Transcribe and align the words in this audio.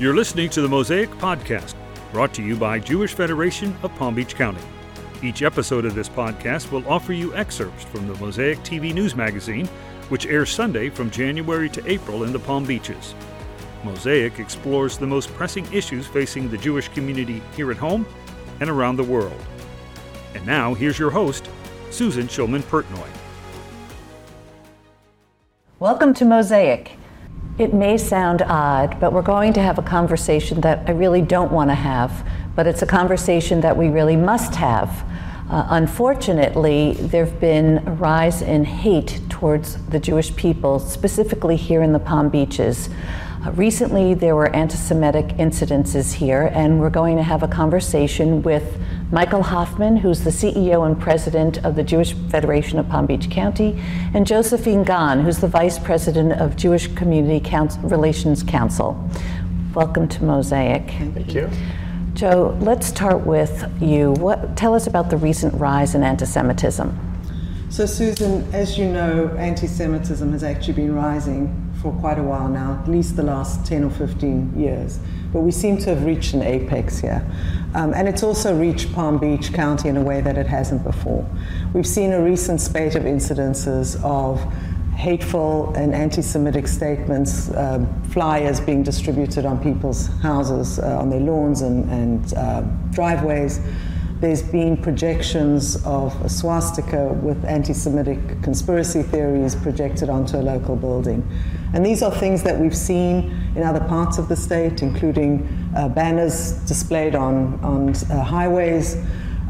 You're 0.00 0.16
listening 0.16 0.50
to 0.50 0.60
the 0.60 0.68
Mosaic 0.68 1.08
Podcast, 1.10 1.74
brought 2.10 2.34
to 2.34 2.42
you 2.42 2.56
by 2.56 2.80
Jewish 2.80 3.14
Federation 3.14 3.76
of 3.84 3.94
Palm 3.94 4.16
Beach 4.16 4.34
County. 4.34 4.60
Each 5.22 5.42
episode 5.42 5.84
of 5.84 5.94
this 5.94 6.08
podcast 6.08 6.72
will 6.72 6.86
offer 6.88 7.12
you 7.12 7.32
excerpts 7.36 7.84
from 7.84 8.08
the 8.08 8.14
Mosaic 8.14 8.58
TV 8.64 8.92
News 8.92 9.14
Magazine, 9.14 9.68
which 10.08 10.26
airs 10.26 10.50
Sunday 10.50 10.90
from 10.90 11.12
January 11.12 11.68
to 11.68 11.88
April 11.88 12.24
in 12.24 12.32
the 12.32 12.40
Palm 12.40 12.64
Beaches. 12.64 13.14
Mosaic 13.84 14.40
explores 14.40 14.98
the 14.98 15.06
most 15.06 15.32
pressing 15.34 15.72
issues 15.72 16.08
facing 16.08 16.50
the 16.50 16.58
Jewish 16.58 16.88
community 16.88 17.40
here 17.54 17.70
at 17.70 17.76
home 17.76 18.04
and 18.58 18.68
around 18.68 18.96
the 18.96 19.04
world. 19.04 19.40
And 20.34 20.44
now, 20.44 20.74
here's 20.74 20.98
your 20.98 21.12
host, 21.12 21.48
Susan 21.92 22.26
Shulman 22.26 22.62
Pertnoy. 22.62 23.08
Welcome 25.78 26.14
to 26.14 26.24
Mosaic. 26.24 26.98
It 27.56 27.72
may 27.72 27.98
sound 27.98 28.42
odd, 28.42 28.98
but 28.98 29.12
we're 29.12 29.22
going 29.22 29.52
to 29.52 29.62
have 29.62 29.78
a 29.78 29.82
conversation 29.82 30.60
that 30.62 30.88
I 30.88 30.90
really 30.90 31.22
don't 31.22 31.52
want 31.52 31.70
to 31.70 31.76
have, 31.76 32.26
but 32.56 32.66
it's 32.66 32.82
a 32.82 32.86
conversation 32.86 33.60
that 33.60 33.76
we 33.76 33.90
really 33.90 34.16
must 34.16 34.56
have. 34.56 35.04
Uh, 35.48 35.64
unfortunately, 35.70 36.94
there 36.94 37.26
have 37.26 37.38
been 37.38 37.78
a 37.86 37.92
rise 37.92 38.42
in 38.42 38.64
hate 38.64 39.20
towards 39.28 39.76
the 39.86 40.00
Jewish 40.00 40.34
people, 40.34 40.80
specifically 40.80 41.54
here 41.54 41.80
in 41.80 41.92
the 41.92 42.00
Palm 42.00 42.28
Beaches. 42.28 42.90
Uh, 43.46 43.52
recently, 43.52 44.14
there 44.14 44.34
were 44.34 44.48
anti 44.48 44.74
Semitic 44.74 45.26
incidences 45.36 46.14
here, 46.14 46.50
and 46.54 46.80
we're 46.80 46.90
going 46.90 47.16
to 47.18 47.22
have 47.22 47.44
a 47.44 47.48
conversation 47.48 48.42
with 48.42 48.80
Michael 49.14 49.44
Hoffman, 49.44 49.96
who's 49.96 50.24
the 50.24 50.30
CEO 50.30 50.84
and 50.84 51.00
president 51.00 51.64
of 51.64 51.76
the 51.76 51.84
Jewish 51.84 52.14
Federation 52.14 52.80
of 52.80 52.88
Palm 52.88 53.06
Beach 53.06 53.30
County, 53.30 53.80
and 54.12 54.26
Josephine 54.26 54.82
Gon, 54.82 55.20
who's 55.20 55.38
the 55.38 55.46
vice 55.46 55.78
president 55.78 56.32
of 56.32 56.56
Jewish 56.56 56.88
Community 56.96 57.38
Council, 57.38 57.80
Relations 57.82 58.42
Council. 58.42 59.08
Welcome 59.72 60.08
to 60.08 60.24
Mosaic. 60.24 60.88
Thank 60.88 61.32
you. 61.32 61.48
Joe, 62.14 62.58
let's 62.60 62.88
start 62.88 63.24
with 63.24 63.64
you. 63.80 64.14
What, 64.14 64.56
tell 64.56 64.74
us 64.74 64.88
about 64.88 65.10
the 65.10 65.16
recent 65.16 65.54
rise 65.60 65.94
in 65.94 66.02
anti 66.02 66.26
Semitism. 66.26 66.98
So, 67.70 67.86
Susan, 67.86 68.52
as 68.52 68.76
you 68.76 68.88
know, 68.88 69.28
anti 69.38 69.68
Semitism 69.68 70.32
has 70.32 70.42
actually 70.42 70.74
been 70.74 70.92
rising 70.92 71.72
for 71.80 71.92
quite 72.00 72.18
a 72.18 72.22
while 72.24 72.48
now, 72.48 72.80
at 72.82 72.90
least 72.90 73.14
the 73.14 73.22
last 73.22 73.64
10 73.64 73.84
or 73.84 73.90
15 73.90 74.58
years. 74.58 74.98
But 75.34 75.40
we 75.40 75.50
seem 75.50 75.76
to 75.78 75.90
have 75.90 76.04
reached 76.04 76.32
an 76.32 76.42
apex 76.42 77.00
here. 77.00 77.26
Um, 77.74 77.92
and 77.92 78.08
it's 78.08 78.22
also 78.22 78.56
reached 78.56 78.92
Palm 78.92 79.18
Beach 79.18 79.52
County 79.52 79.88
in 79.88 79.96
a 79.96 80.02
way 80.02 80.20
that 80.20 80.38
it 80.38 80.46
hasn't 80.46 80.84
before. 80.84 81.28
We've 81.72 81.86
seen 81.86 82.12
a 82.12 82.22
recent 82.22 82.60
spate 82.60 82.94
of 82.94 83.02
incidences 83.02 84.00
of 84.04 84.40
hateful 84.94 85.74
and 85.74 85.92
anti 85.92 86.22
Semitic 86.22 86.68
statements, 86.68 87.50
uh, 87.50 87.84
flyers 88.10 88.60
being 88.60 88.84
distributed 88.84 89.44
on 89.44 89.60
people's 89.60 90.06
houses, 90.22 90.78
uh, 90.78 91.00
on 91.00 91.10
their 91.10 91.18
lawns 91.18 91.62
and, 91.62 91.90
and 91.90 92.34
uh, 92.34 92.60
driveways. 92.92 93.60
There's 94.24 94.42
been 94.42 94.78
projections 94.78 95.76
of 95.84 96.18
a 96.24 96.30
swastika 96.30 97.08
with 97.12 97.44
anti 97.44 97.74
Semitic 97.74 98.40
conspiracy 98.40 99.02
theories 99.02 99.54
projected 99.54 100.08
onto 100.08 100.38
a 100.38 100.40
local 100.40 100.76
building. 100.76 101.22
And 101.74 101.84
these 101.84 102.02
are 102.02 102.10
things 102.10 102.42
that 102.44 102.58
we've 102.58 102.74
seen 102.74 103.30
in 103.54 103.62
other 103.62 103.80
parts 103.80 104.16
of 104.16 104.30
the 104.30 104.34
state, 104.34 104.80
including 104.80 105.46
uh, 105.76 105.90
banners 105.90 106.52
displayed 106.66 107.14
on, 107.14 107.62
on 107.62 107.90
uh, 107.90 108.24
highways, 108.24 108.96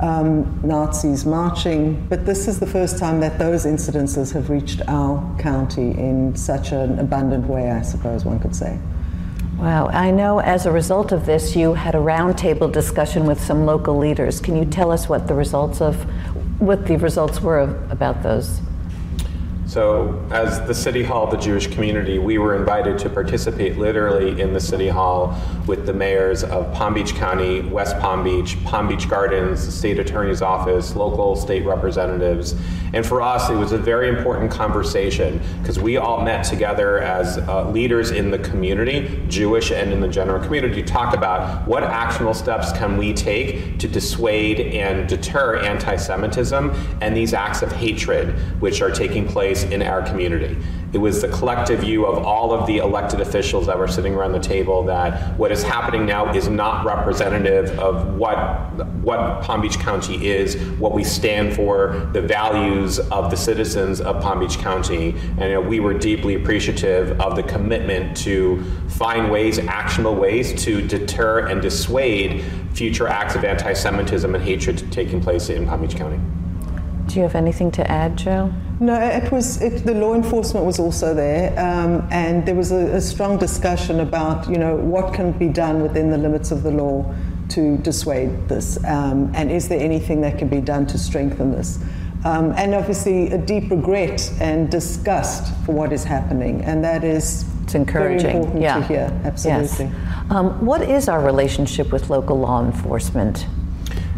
um, 0.02 0.60
Nazis 0.64 1.24
marching. 1.24 2.04
But 2.08 2.26
this 2.26 2.48
is 2.48 2.58
the 2.58 2.66
first 2.66 2.98
time 2.98 3.20
that 3.20 3.38
those 3.38 3.66
incidences 3.66 4.32
have 4.32 4.50
reached 4.50 4.82
our 4.88 5.38
county 5.38 5.92
in 5.92 6.34
such 6.34 6.72
an 6.72 6.98
abundant 6.98 7.46
way, 7.46 7.70
I 7.70 7.82
suppose 7.82 8.24
one 8.24 8.40
could 8.40 8.56
say. 8.56 8.76
Wow, 9.64 9.88
I 9.88 10.10
know 10.10 10.40
as 10.40 10.66
a 10.66 10.70
result 10.70 11.10
of 11.10 11.24
this, 11.24 11.56
you 11.56 11.72
had 11.72 11.94
a 11.94 11.98
roundtable 11.98 12.70
discussion 12.70 13.24
with 13.24 13.42
some 13.42 13.64
local 13.64 13.96
leaders. 13.96 14.38
Can 14.38 14.56
you 14.56 14.66
tell 14.66 14.90
us 14.90 15.08
what 15.08 15.26
the 15.26 15.32
results 15.32 15.80
of, 15.80 15.96
what 16.60 16.86
the 16.86 16.98
results 16.98 17.40
were 17.40 17.60
about 17.88 18.22
those? 18.22 18.60
So, 19.74 20.24
as 20.30 20.64
the 20.68 20.72
City 20.72 21.02
Hall, 21.02 21.26
the 21.26 21.36
Jewish 21.36 21.66
community, 21.66 22.20
we 22.20 22.38
were 22.38 22.54
invited 22.54 22.96
to 23.00 23.10
participate 23.10 23.76
literally 23.76 24.40
in 24.40 24.52
the 24.52 24.60
City 24.60 24.86
Hall 24.86 25.36
with 25.66 25.84
the 25.84 25.92
mayors 25.92 26.44
of 26.44 26.72
Palm 26.72 26.94
Beach 26.94 27.16
County, 27.16 27.60
West 27.60 27.98
Palm 27.98 28.22
Beach, 28.22 28.56
Palm 28.62 28.86
Beach 28.86 29.08
Gardens, 29.08 29.66
the 29.66 29.72
State 29.72 29.98
Attorney's 29.98 30.42
Office, 30.42 30.94
local 30.94 31.34
state 31.34 31.64
representatives. 31.64 32.54
And 32.92 33.04
for 33.04 33.20
us, 33.20 33.50
it 33.50 33.56
was 33.56 33.72
a 33.72 33.78
very 33.78 34.08
important 34.08 34.52
conversation 34.52 35.40
because 35.60 35.80
we 35.80 35.96
all 35.96 36.22
met 36.22 36.44
together 36.44 37.00
as 37.00 37.38
uh, 37.38 37.68
leaders 37.70 38.12
in 38.12 38.30
the 38.30 38.38
community, 38.38 39.20
Jewish 39.26 39.72
and 39.72 39.92
in 39.92 40.00
the 40.00 40.06
general 40.06 40.40
community, 40.40 40.82
to 40.82 40.86
talk 40.86 41.16
about 41.16 41.66
what 41.66 41.82
actionable 41.82 42.34
steps 42.34 42.70
can 42.70 42.96
we 42.96 43.12
take 43.12 43.80
to 43.80 43.88
dissuade 43.88 44.60
and 44.60 45.08
deter 45.08 45.56
anti 45.56 45.96
Semitism 45.96 46.70
and 47.00 47.16
these 47.16 47.34
acts 47.34 47.62
of 47.62 47.72
hatred 47.72 48.28
which 48.60 48.80
are 48.80 48.92
taking 48.92 49.26
place 49.26 49.63
in 49.64 49.82
our 49.82 50.02
community. 50.02 50.56
It 50.92 50.98
was 50.98 51.20
the 51.20 51.28
collective 51.28 51.80
view 51.80 52.06
of 52.06 52.24
all 52.24 52.52
of 52.52 52.68
the 52.68 52.78
elected 52.78 53.20
officials 53.20 53.66
that 53.66 53.76
were 53.76 53.88
sitting 53.88 54.14
around 54.14 54.30
the 54.30 54.38
table 54.38 54.84
that 54.84 55.36
what 55.36 55.50
is 55.50 55.64
happening 55.64 56.06
now 56.06 56.32
is 56.32 56.48
not 56.48 56.86
representative 56.86 57.76
of 57.80 58.14
what 58.14 58.72
what 59.02 59.42
Palm 59.42 59.60
Beach 59.60 59.78
County 59.78 60.28
is, 60.28 60.56
what 60.78 60.92
we 60.92 61.02
stand 61.02 61.54
for, 61.54 62.08
the 62.12 62.22
values 62.22 63.00
of 63.00 63.30
the 63.30 63.36
citizens 63.36 64.00
of 64.00 64.22
Palm 64.22 64.38
Beach 64.38 64.56
County, 64.58 65.10
and 65.10 65.40
you 65.40 65.52
know, 65.54 65.60
we 65.60 65.80
were 65.80 65.94
deeply 65.94 66.36
appreciative 66.36 67.20
of 67.20 67.34
the 67.36 67.42
commitment 67.42 68.16
to 68.18 68.62
find 68.88 69.30
ways, 69.30 69.58
actionable 69.58 70.14
ways, 70.14 70.54
to 70.62 70.80
deter 70.86 71.48
and 71.48 71.60
dissuade 71.60 72.44
future 72.72 73.08
acts 73.08 73.34
of 73.34 73.44
anti-Semitism 73.44 74.34
and 74.34 74.44
hatred 74.44 74.90
taking 74.92 75.20
place 75.20 75.48
in 75.48 75.66
Palm 75.66 75.82
Beach 75.82 75.96
County. 75.96 76.20
Do 77.06 77.16
you 77.16 77.22
have 77.22 77.34
anything 77.34 77.70
to 77.72 77.90
add, 77.90 78.16
Joe? 78.16 78.52
No, 78.80 79.00
it 79.00 79.30
was 79.30 79.60
it, 79.62 79.84
the 79.84 79.94
law 79.94 80.14
enforcement 80.14 80.66
was 80.66 80.78
also 80.78 81.14
there, 81.14 81.50
um, 81.58 82.06
and 82.10 82.44
there 82.44 82.54
was 82.54 82.72
a, 82.72 82.96
a, 82.96 83.00
strong 83.00 83.38
discussion 83.38 84.00
about 84.00 84.48
you 84.50 84.58
know 84.58 84.76
what 84.76 85.14
can 85.14 85.32
be 85.32 85.48
done 85.48 85.80
within 85.80 86.10
the 86.10 86.18
limits 86.18 86.50
of 86.50 86.62
the 86.62 86.70
law 86.70 87.14
to 87.50 87.76
dissuade 87.78 88.48
this, 88.48 88.82
um, 88.84 89.30
and 89.34 89.50
is 89.50 89.68
there 89.68 89.80
anything 89.80 90.20
that 90.22 90.38
can 90.38 90.48
be 90.48 90.60
done 90.60 90.86
to 90.86 90.98
strengthen 90.98 91.52
this? 91.52 91.78
Um, 92.24 92.52
and 92.56 92.74
obviously, 92.74 93.30
a 93.30 93.38
deep 93.38 93.70
regret 93.70 94.32
and 94.40 94.70
disgust 94.70 95.54
for 95.64 95.72
what 95.72 95.92
is 95.92 96.02
happening, 96.02 96.62
and 96.62 96.82
that 96.82 97.04
is 97.04 97.44
it's 97.62 97.74
encouraging. 97.74 98.20
Very 98.20 98.34
important 98.38 98.62
yeah. 98.62 98.74
to 98.76 98.86
hear. 98.86 99.20
Absolutely. 99.24 99.86
Yes. 99.86 100.30
Um, 100.30 100.64
what 100.64 100.82
is 100.82 101.08
our 101.08 101.20
relationship 101.20 101.92
with 101.92 102.10
local 102.10 102.40
law 102.40 102.64
enforcement? 102.64 103.46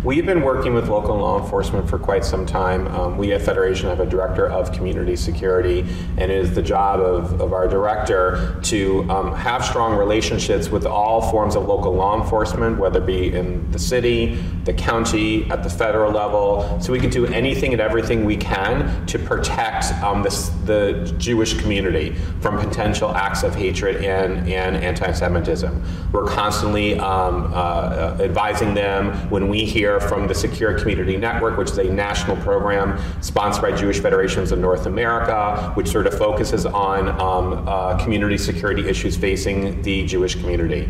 We've 0.06 0.24
been 0.24 0.42
working 0.42 0.72
with 0.72 0.88
local 0.88 1.16
law 1.16 1.42
enforcement 1.42 1.90
for 1.90 1.98
quite 1.98 2.24
some 2.24 2.46
time. 2.46 2.86
Um, 2.94 3.18
we 3.18 3.32
at 3.32 3.42
Federation 3.42 3.88
have 3.88 3.98
a 3.98 4.06
director 4.06 4.48
of 4.48 4.70
community 4.70 5.16
security, 5.16 5.80
and 6.16 6.30
it 6.30 6.38
is 6.38 6.54
the 6.54 6.62
job 6.62 7.00
of, 7.00 7.40
of 7.40 7.52
our 7.52 7.66
director 7.66 8.56
to 8.62 9.04
um, 9.10 9.34
have 9.34 9.64
strong 9.64 9.96
relationships 9.96 10.68
with 10.68 10.86
all 10.86 11.28
forms 11.28 11.56
of 11.56 11.66
local 11.66 11.92
law 11.92 12.22
enforcement, 12.22 12.78
whether 12.78 13.02
it 13.02 13.06
be 13.06 13.34
in 13.34 13.68
the 13.72 13.80
city, 13.80 14.36
the 14.62 14.72
county, 14.72 15.50
at 15.50 15.64
the 15.64 15.70
federal 15.70 16.12
level, 16.12 16.80
so 16.80 16.92
we 16.92 17.00
can 17.00 17.10
do 17.10 17.26
anything 17.26 17.72
and 17.72 17.82
everything 17.82 18.24
we 18.24 18.36
can 18.36 19.04
to 19.06 19.18
protect 19.18 19.86
um, 20.04 20.22
this, 20.22 20.50
the 20.66 21.12
Jewish 21.18 21.58
community 21.60 22.14
from 22.40 22.56
potential 22.58 23.10
acts 23.10 23.42
of 23.42 23.56
hatred 23.56 24.04
and, 24.04 24.48
and 24.48 24.76
anti 24.76 25.10
Semitism. 25.10 25.82
We're 26.12 26.28
constantly 26.28 26.96
um, 27.00 27.50
uh, 27.52 28.18
advising 28.20 28.72
them 28.72 29.12
when 29.30 29.48
we 29.48 29.64
hear 29.64 29.95
from 30.00 30.26
the 30.26 30.34
Secure 30.34 30.78
Community 30.78 31.16
Network, 31.16 31.56
which 31.56 31.70
is 31.70 31.78
a 31.78 31.84
national 31.84 32.36
program 32.38 32.98
sponsored 33.22 33.62
by 33.62 33.72
Jewish 33.76 34.00
Federations 34.00 34.52
of 34.52 34.58
North 34.58 34.86
America, 34.86 35.72
which 35.74 35.88
sort 35.88 36.06
of 36.06 36.16
focuses 36.16 36.66
on 36.66 37.08
um, 37.20 37.68
uh, 37.68 37.96
community 38.02 38.38
security 38.38 38.88
issues 38.88 39.16
facing 39.16 39.82
the 39.82 40.06
Jewish 40.06 40.34
community. 40.34 40.88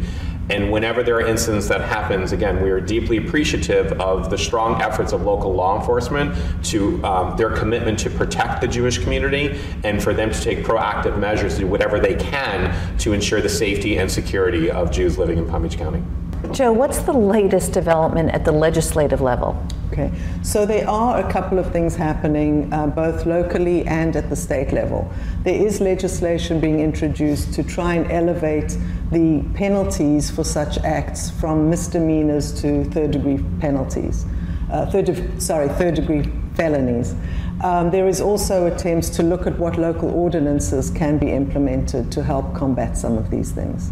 And 0.49 0.71
whenever 0.71 1.03
there 1.03 1.17
are 1.17 1.27
incidents 1.27 1.67
that 1.69 1.81
happens, 1.81 2.31
again, 2.31 2.63
we 2.63 2.71
are 2.71 2.81
deeply 2.81 3.17
appreciative 3.17 3.93
of 4.01 4.31
the 4.31 4.39
strong 4.39 4.81
efforts 4.81 5.13
of 5.13 5.23
local 5.23 5.53
law 5.53 5.79
enforcement 5.79 6.37
to 6.67 7.05
um, 7.05 7.37
their 7.37 7.51
commitment 7.51 7.99
to 8.01 8.11
protect 8.11 8.61
the 8.61 8.69
Jewish 8.69 8.99
community 8.99 9.59
and 9.83 10.01
for 10.01 10.15
them 10.15 10.31
to 10.31 10.41
take 10.41 10.59
proactive 10.59 11.19
measures 11.19 11.59
do 11.59 11.67
whatever 11.67 11.99
they 11.99 12.15
can 12.15 12.97
to 12.99 13.13
ensure 13.13 13.41
the 13.41 13.49
safety 13.49 13.99
and 13.99 14.11
security 14.11 14.71
of 14.71 14.93
Jews 14.93 15.19
living 15.19 15.39
in 15.39 15.49
Palm 15.49 15.63
Beach 15.63 15.77
County. 15.77 16.03
Joe, 16.53 16.73
what's 16.73 16.99
the 16.99 17.13
latest 17.13 17.73
development 17.73 18.31
at 18.31 18.45
the 18.45 18.53
legislative 18.53 19.21
level? 19.21 19.61
Okay, 19.93 20.13
so 20.43 20.67
there 20.67 20.89
are 20.89 21.27
a 21.27 21.33
couple 21.33 21.59
of 21.59 21.73
things 21.73 21.97
happening 21.97 22.73
uh, 22.73 22.87
both 22.87 23.25
locally 23.25 23.87
and 23.87 24.15
at 24.17 24.29
the 24.29 24.37
state 24.37 24.73
level. 24.73 25.11
There 25.43 25.55
is 25.55 25.81
legislation 25.81 26.61
being 26.61 26.81
introduced 26.81 27.55
to 27.55 27.63
try 27.63 27.95
and 27.95 28.11
elevate 28.11 28.77
the 29.11 29.43
penalties 29.55 30.31
for 30.31 30.45
such 30.45 30.79
acts 30.79 31.31
from 31.31 31.71
misdemeanors 31.71 32.61
to 32.61 32.85
third 32.87 33.13
degree 33.13 33.43
penalties. 33.61 34.27
Uh, 34.71 34.91
third 34.91 35.07
de- 35.07 35.41
sorry, 35.41 35.69
third 35.69 35.95
degree 35.95 36.25
felonies. 36.55 37.15
Um, 37.63 37.91
there 37.91 38.09
is 38.09 38.21
also 38.21 38.67
attempts 38.67 39.09
to 39.11 39.23
look 39.23 39.47
at 39.47 39.59
what 39.59 39.79
local 39.79 40.11
ordinances 40.11 40.91
can 40.91 41.19
be 41.19 41.31
implemented 41.31 42.13
to 42.13 42.23
help 42.23 42.55
combat 42.55 42.99
some 42.99 43.17
of 43.17 43.31
these 43.31 43.53
things. 43.53 43.91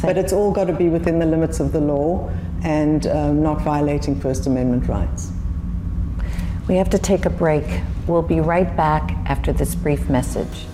But 0.00 0.16
it's 0.16 0.32
all 0.32 0.50
got 0.50 0.64
to 0.64 0.72
be 0.72 0.88
within 0.88 1.18
the 1.18 1.26
limits 1.26 1.60
of 1.60 1.72
the 1.72 1.80
law 1.80 2.30
and 2.62 3.06
um, 3.06 3.42
not 3.42 3.60
violating 3.62 4.18
First 4.18 4.46
Amendment 4.46 4.88
rights. 4.88 5.30
We 6.68 6.76
have 6.76 6.88
to 6.90 6.98
take 6.98 7.26
a 7.26 7.30
break. 7.30 7.64
We'll 8.06 8.22
be 8.22 8.40
right 8.40 8.74
back 8.76 9.12
after 9.26 9.52
this 9.52 9.74
brief 9.74 10.08
message. 10.08 10.66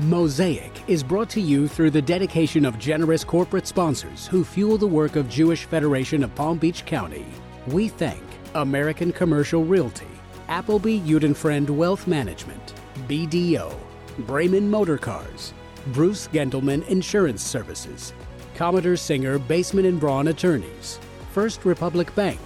Mosaic 0.00 0.82
is 0.88 1.04
brought 1.04 1.30
to 1.30 1.40
you 1.40 1.68
through 1.68 1.90
the 1.90 2.02
dedication 2.02 2.64
of 2.64 2.78
generous 2.78 3.22
corporate 3.22 3.68
sponsors 3.68 4.26
who 4.26 4.42
fuel 4.42 4.76
the 4.76 4.86
work 4.86 5.14
of 5.14 5.28
Jewish 5.28 5.64
Federation 5.64 6.24
of 6.24 6.34
Palm 6.34 6.58
Beach 6.58 6.84
County. 6.84 7.24
We 7.68 7.86
thank 7.86 8.22
American 8.54 9.12
Commercial 9.12 9.64
Realty, 9.64 10.08
Appleby 10.48 10.98
Friend 11.34 11.70
Wealth 11.70 12.08
Management, 12.08 12.74
BDO, 13.06 13.72
Braman 14.20 14.68
Motor 14.68 14.98
Cars, 14.98 15.52
Bruce 15.88 16.28
Gendelman 16.28 16.86
Insurance 16.88 17.42
Services, 17.42 18.12
Commodore 18.54 18.96
Singer 18.96 19.38
Basement 19.38 19.86
and 19.86 19.98
Braun 19.98 20.28
Attorneys, 20.28 21.00
First 21.32 21.64
Republic 21.64 22.14
Bank, 22.14 22.38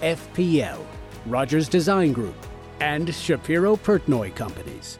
FPL, 0.00 0.78
Rogers 1.26 1.68
Design 1.68 2.12
Group, 2.12 2.36
and 2.80 3.12
Shapiro 3.12 3.76
Pertnoy 3.76 4.34
Companies. 4.34 4.98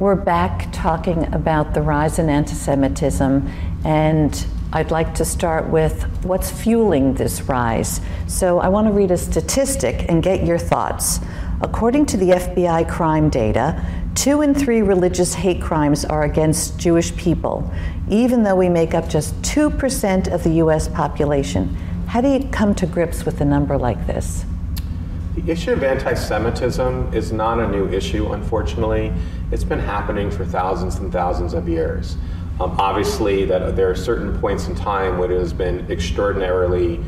We're 0.00 0.16
back 0.16 0.68
talking 0.72 1.32
about 1.32 1.72
the 1.72 1.80
rise 1.80 2.18
in 2.18 2.28
anti 2.28 2.54
Semitism, 2.54 3.48
and 3.84 4.46
I'd 4.72 4.90
like 4.90 5.14
to 5.14 5.24
start 5.24 5.68
with 5.68 6.02
what's 6.24 6.50
fueling 6.50 7.14
this 7.14 7.42
rise. 7.42 8.00
So 8.26 8.58
I 8.58 8.68
want 8.68 8.88
to 8.88 8.92
read 8.92 9.12
a 9.12 9.16
statistic 9.16 10.06
and 10.08 10.20
get 10.20 10.44
your 10.44 10.58
thoughts. 10.58 11.20
According 11.64 12.04
to 12.06 12.18
the 12.18 12.26
FBI 12.26 12.86
crime 12.90 13.30
data, 13.30 13.82
two 14.14 14.42
in 14.42 14.54
three 14.54 14.82
religious 14.82 15.32
hate 15.32 15.62
crimes 15.62 16.04
are 16.04 16.24
against 16.24 16.78
Jewish 16.78 17.16
people, 17.16 17.72
even 18.10 18.42
though 18.42 18.54
we 18.54 18.68
make 18.68 18.92
up 18.92 19.08
just 19.08 19.34
2% 19.40 20.30
of 20.30 20.44
the 20.44 20.50
US 20.56 20.88
population. 20.88 21.74
How 22.06 22.20
do 22.20 22.28
you 22.28 22.46
come 22.52 22.74
to 22.74 22.86
grips 22.86 23.24
with 23.24 23.40
a 23.40 23.46
number 23.46 23.78
like 23.78 24.06
this? 24.06 24.44
The 25.36 25.50
issue 25.50 25.72
of 25.72 25.82
anti 25.82 26.12
Semitism 26.12 27.14
is 27.14 27.32
not 27.32 27.58
a 27.58 27.66
new 27.66 27.88
issue, 27.88 28.34
unfortunately. 28.34 29.10
It's 29.50 29.64
been 29.64 29.80
happening 29.80 30.30
for 30.30 30.44
thousands 30.44 30.96
and 30.96 31.10
thousands 31.10 31.54
of 31.54 31.66
years. 31.66 32.18
Um, 32.60 32.76
obviously, 32.78 33.46
that 33.46 33.74
there 33.74 33.88
are 33.88 33.96
certain 33.96 34.38
points 34.38 34.68
in 34.68 34.74
time 34.74 35.16
when 35.16 35.32
it 35.32 35.38
has 35.38 35.54
been 35.54 35.90
extraordinarily 35.90 37.00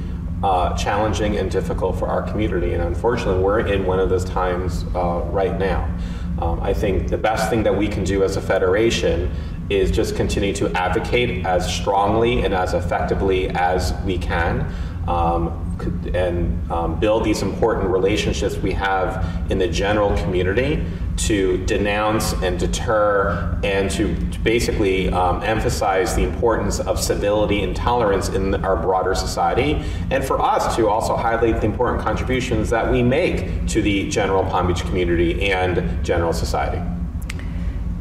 uh, 0.46 0.72
challenging 0.76 1.38
and 1.38 1.50
difficult 1.50 1.98
for 1.98 2.06
our 2.06 2.22
community, 2.22 2.72
and 2.72 2.80
unfortunately, 2.80 3.42
we're 3.42 3.66
in 3.66 3.84
one 3.84 3.98
of 3.98 4.08
those 4.08 4.24
times 4.24 4.84
uh, 4.94 5.20
right 5.32 5.58
now. 5.58 5.92
Um, 6.38 6.60
I 6.60 6.72
think 6.72 7.08
the 7.08 7.18
best 7.18 7.50
thing 7.50 7.64
that 7.64 7.76
we 7.76 7.88
can 7.88 8.04
do 8.04 8.22
as 8.22 8.36
a 8.36 8.40
federation 8.40 9.28
is 9.70 9.90
just 9.90 10.14
continue 10.14 10.52
to 10.54 10.70
advocate 10.76 11.44
as 11.44 11.66
strongly 11.74 12.44
and 12.44 12.54
as 12.54 12.74
effectively 12.74 13.48
as 13.48 13.92
we 14.04 14.18
can 14.18 14.72
um, 15.08 15.65
and 16.14 16.70
um, 16.70 16.98
build 16.98 17.24
these 17.24 17.42
important 17.42 17.90
relationships 17.90 18.56
we 18.56 18.72
have 18.72 19.50
in 19.50 19.58
the 19.58 19.68
general 19.68 20.16
community 20.18 20.84
to 21.16 21.64
denounce 21.66 22.32
and 22.42 22.58
deter 22.58 23.58
and 23.64 23.90
to, 23.90 24.14
to 24.30 24.38
basically 24.40 25.08
um, 25.10 25.42
emphasize 25.42 26.14
the 26.14 26.22
importance 26.22 26.78
of 26.80 27.00
civility 27.00 27.62
and 27.62 27.74
tolerance 27.74 28.28
in 28.28 28.54
our 28.64 28.76
broader 28.76 29.14
society, 29.14 29.82
and 30.10 30.24
for 30.24 30.40
us 30.40 30.76
to 30.76 30.88
also 30.88 31.16
highlight 31.16 31.60
the 31.60 31.66
important 31.66 32.02
contributions 32.02 32.70
that 32.70 32.90
we 32.90 33.02
make 33.02 33.66
to 33.66 33.80
the 33.82 34.08
general 34.10 34.44
Palm 34.44 34.66
Beach 34.66 34.82
community 34.82 35.50
and 35.50 36.04
general 36.04 36.32
society. 36.32 36.82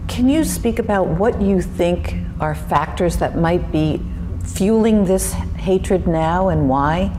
Can 0.07 0.30
you 0.30 0.44
speak 0.44 0.80
about 0.80 1.07
what 1.07 1.42
you 1.42 1.62
think 1.62 2.16
are 2.39 2.56
factors 2.56 3.18
that 3.18 3.38
might 3.38 3.72
be 3.72 4.01
fueling 4.44 5.06
this 5.06 5.33
hatred 5.33 6.07
now 6.07 6.50
and 6.50 6.69
why? 6.69 7.12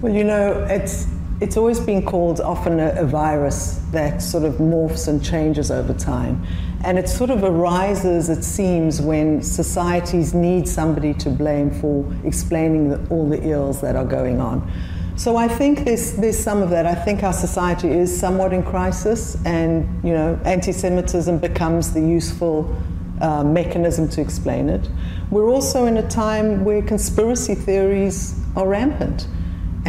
Well, 0.00 0.14
you 0.14 0.22
know, 0.22 0.64
it's 0.70 1.08
it's 1.40 1.56
always 1.56 1.80
been 1.80 2.04
called 2.04 2.40
often 2.40 2.78
a, 2.78 3.02
a, 3.02 3.04
virus 3.04 3.80
that 3.92 4.22
sort 4.22 4.44
of 4.44 4.54
morphs 4.54 5.08
and 5.08 5.24
changes 5.24 5.70
over 5.70 5.92
time. 5.94 6.44
And 6.84 6.98
it 6.98 7.08
sort 7.08 7.30
of 7.30 7.44
arises, 7.44 8.28
it 8.28 8.42
seems, 8.42 9.00
when 9.00 9.42
societies 9.42 10.34
need 10.34 10.68
somebody 10.68 11.14
to 11.14 11.30
blame 11.30 11.70
for 11.70 12.04
explaining 12.24 12.88
the, 12.88 13.08
all 13.08 13.28
the 13.28 13.40
ills 13.48 13.80
that 13.80 13.94
are 13.94 14.04
going 14.04 14.40
on. 14.40 14.68
So 15.16 15.36
I 15.36 15.48
think 15.48 15.84
there's, 15.84 16.14
there's 16.14 16.38
some 16.38 16.62
of 16.62 16.70
that. 16.70 16.86
I 16.86 16.94
think 16.94 17.22
our 17.22 17.32
society 17.32 17.88
is 17.88 18.16
somewhat 18.16 18.52
in 18.52 18.62
crisis, 18.62 19.36
and 19.44 20.04
you 20.04 20.12
know, 20.12 20.40
anti-Semitism 20.44 21.38
becomes 21.38 21.92
the 21.92 22.00
useful 22.00 22.76
uh, 23.20 23.42
mechanism 23.42 24.08
to 24.10 24.20
explain 24.20 24.68
it. 24.68 24.88
We're 25.30 25.48
also 25.48 25.86
in 25.86 25.96
a 25.96 26.08
time 26.08 26.64
where 26.64 26.82
conspiracy 26.82 27.56
theories 27.56 28.40
are 28.56 28.66
rampant, 28.66 29.26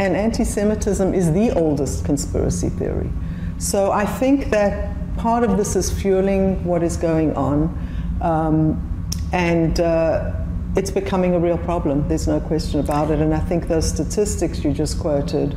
and 0.00 0.16
anti 0.16 0.44
Semitism 0.44 1.12
is 1.12 1.30
the 1.32 1.50
oldest 1.50 2.06
conspiracy 2.06 2.70
theory. 2.70 3.10
So 3.58 3.92
I 3.92 4.06
think 4.06 4.48
that 4.48 4.96
part 5.18 5.44
of 5.44 5.58
this 5.58 5.76
is 5.76 5.90
fueling 5.90 6.64
what 6.64 6.82
is 6.82 6.96
going 6.96 7.36
on, 7.36 8.18
um, 8.22 9.10
and 9.32 9.78
uh, 9.78 10.32
it's 10.74 10.90
becoming 10.90 11.34
a 11.34 11.38
real 11.38 11.58
problem. 11.58 12.08
There's 12.08 12.26
no 12.26 12.40
question 12.40 12.80
about 12.80 13.10
it. 13.10 13.18
And 13.18 13.34
I 13.34 13.40
think 13.40 13.68
those 13.68 13.86
statistics 13.86 14.64
you 14.64 14.72
just 14.72 14.98
quoted, 14.98 15.54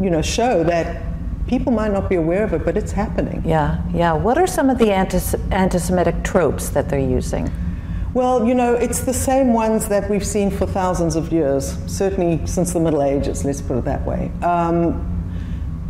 you 0.00 0.10
know, 0.10 0.22
show 0.22 0.62
that 0.64 1.02
people 1.48 1.72
might 1.72 1.92
not 1.92 2.08
be 2.08 2.14
aware 2.14 2.44
of 2.44 2.52
it, 2.52 2.64
but 2.64 2.76
it's 2.76 2.92
happening. 2.92 3.42
Yeah, 3.44 3.82
yeah. 3.92 4.12
What 4.12 4.38
are 4.38 4.46
some 4.46 4.70
of 4.70 4.78
the 4.78 4.92
anti 4.92 5.78
Semitic 5.78 6.22
tropes 6.22 6.68
that 6.68 6.88
they're 6.88 7.00
using? 7.00 7.50
Well, 8.12 8.44
you 8.44 8.54
know, 8.54 8.74
it's 8.74 9.00
the 9.00 9.14
same 9.14 9.52
ones 9.52 9.86
that 9.86 10.10
we've 10.10 10.26
seen 10.26 10.50
for 10.50 10.66
thousands 10.66 11.14
of 11.14 11.32
years, 11.32 11.76
certainly 11.86 12.44
since 12.44 12.72
the 12.72 12.80
Middle 12.80 13.04
Ages, 13.04 13.44
let's 13.44 13.62
put 13.62 13.78
it 13.78 13.84
that 13.84 14.04
way. 14.04 14.32
Um, 14.42 15.06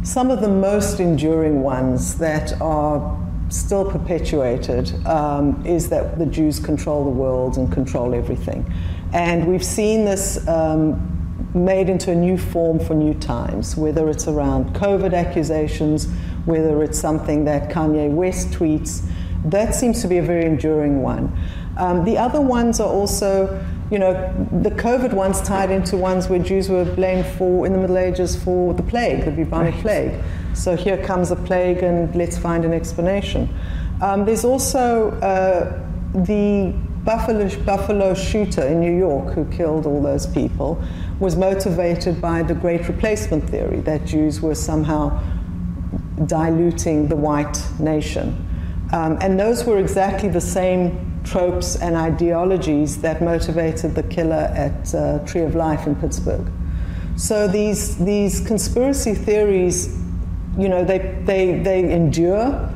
some 0.03 0.31
of 0.31 0.43
the 0.43 0.49
most 0.49 1.01
enduring 1.01 1.63
ones 1.63 2.19
that 2.19 2.61
are 2.61 3.19
still 3.49 3.91
perpetuated 3.91 4.95
um, 5.07 5.65
is 5.65 5.89
that 5.89 6.19
the 6.19 6.27
Jews 6.27 6.61
control 6.61 7.05
the 7.05 7.11
world 7.11 7.57
and 7.57 7.73
control 7.73 8.15
everything. 8.15 8.71
And 9.15 9.47
we've 9.47 9.65
seen 9.65 10.05
this 10.05 10.47
um, 10.47 11.51
made 11.55 11.89
into 11.89 12.11
a 12.13 12.15
new 12.15 12.37
form 12.37 12.79
for 12.79 12.93
new 12.93 13.15
times, 13.15 13.77
whether 13.77 14.11
it's 14.11 14.29
around 14.29 14.75
COVID 14.75 15.15
accusations, 15.15 16.07
whether 16.45 16.83
it's 16.83 16.99
something 16.99 17.45
that 17.47 17.71
Kanye 17.71 18.11
West 18.11 18.51
tweets. 18.51 19.11
That 19.47 19.75
seems 19.75 20.03
to 20.03 20.09
be 20.09 20.19
a 20.19 20.23
very 20.23 20.45
enduring 20.45 21.01
one. 21.01 21.35
Um, 21.81 22.05
the 22.05 22.19
other 22.19 22.41
ones 22.41 22.79
are 22.79 22.89
also, 22.89 23.65
you 23.91 23.99
know, 23.99 24.13
the 24.63 24.71
COVID 24.71 25.15
ones 25.15 25.41
tied 25.41 25.71
into 25.71 25.97
ones 25.97 26.29
where 26.29 26.39
Jews 26.39 26.69
were 26.69 26.85
blamed 26.85 27.27
for, 27.27 27.65
in 27.65 27.73
the 27.73 27.79
Middle 27.79 27.97
Ages, 27.97 28.41
for 28.43 28.75
the 28.75 28.83
plague, 28.83 29.25
the 29.25 29.31
bubonic 29.31 29.75
right. 29.77 29.83
plague. 29.83 30.25
So 30.55 30.77
here 30.77 31.03
comes 31.03 31.31
a 31.31 31.37
plague 31.37 31.83
and 31.83 32.15
let's 32.15 32.37
find 32.37 32.65
an 32.67 32.75
explanation. 32.75 33.49
Um, 34.03 34.27
there's 34.27 34.45
also 34.45 35.11
uh, 35.21 35.83
the 36.15 36.75
Buffalo, 37.05 37.49
Buffalo 37.65 38.13
shooter 38.13 38.63
in 38.63 38.79
New 38.81 38.97
York 38.97 39.33
who 39.33 39.47
killed 39.47 39.87
all 39.87 40.03
those 40.03 40.27
people 40.27 40.83
was 41.19 41.35
motivated 41.37 42.21
by 42.21 42.43
the 42.43 42.55
great 42.55 42.89
replacement 42.89 43.49
theory 43.49 43.81
that 43.81 44.05
Jews 44.05 44.43
were 44.43 44.55
somehow 44.55 45.23
diluting 46.27 47.09
the 47.09 47.17
white 47.17 47.59
nation. 47.79 48.47
Um, 48.93 49.19
and 49.21 49.41
those 49.41 49.65
were 49.65 49.79
exactly 49.79 50.29
the 50.29 50.41
same 50.41 51.10
tropes 51.25 51.77
and 51.77 51.97
ideologies 51.97 53.01
that 53.03 53.23
motivated 53.23 53.95
the 53.95 54.03
killer 54.05 54.51
at 54.55 54.95
uh, 54.95 55.19
Tree 55.21 55.43
of 55.43 55.55
Life 55.55 55.87
in 55.87 55.95
Pittsburgh. 55.97 56.51
So 57.17 57.47
these, 57.47 57.97
these 57.99 58.41
conspiracy 58.41 59.15
theories, 59.15 59.99
you 60.59 60.69
know, 60.69 60.85
they, 60.85 61.21
they, 61.25 61.59
they 61.59 61.93
endure, 61.93 62.73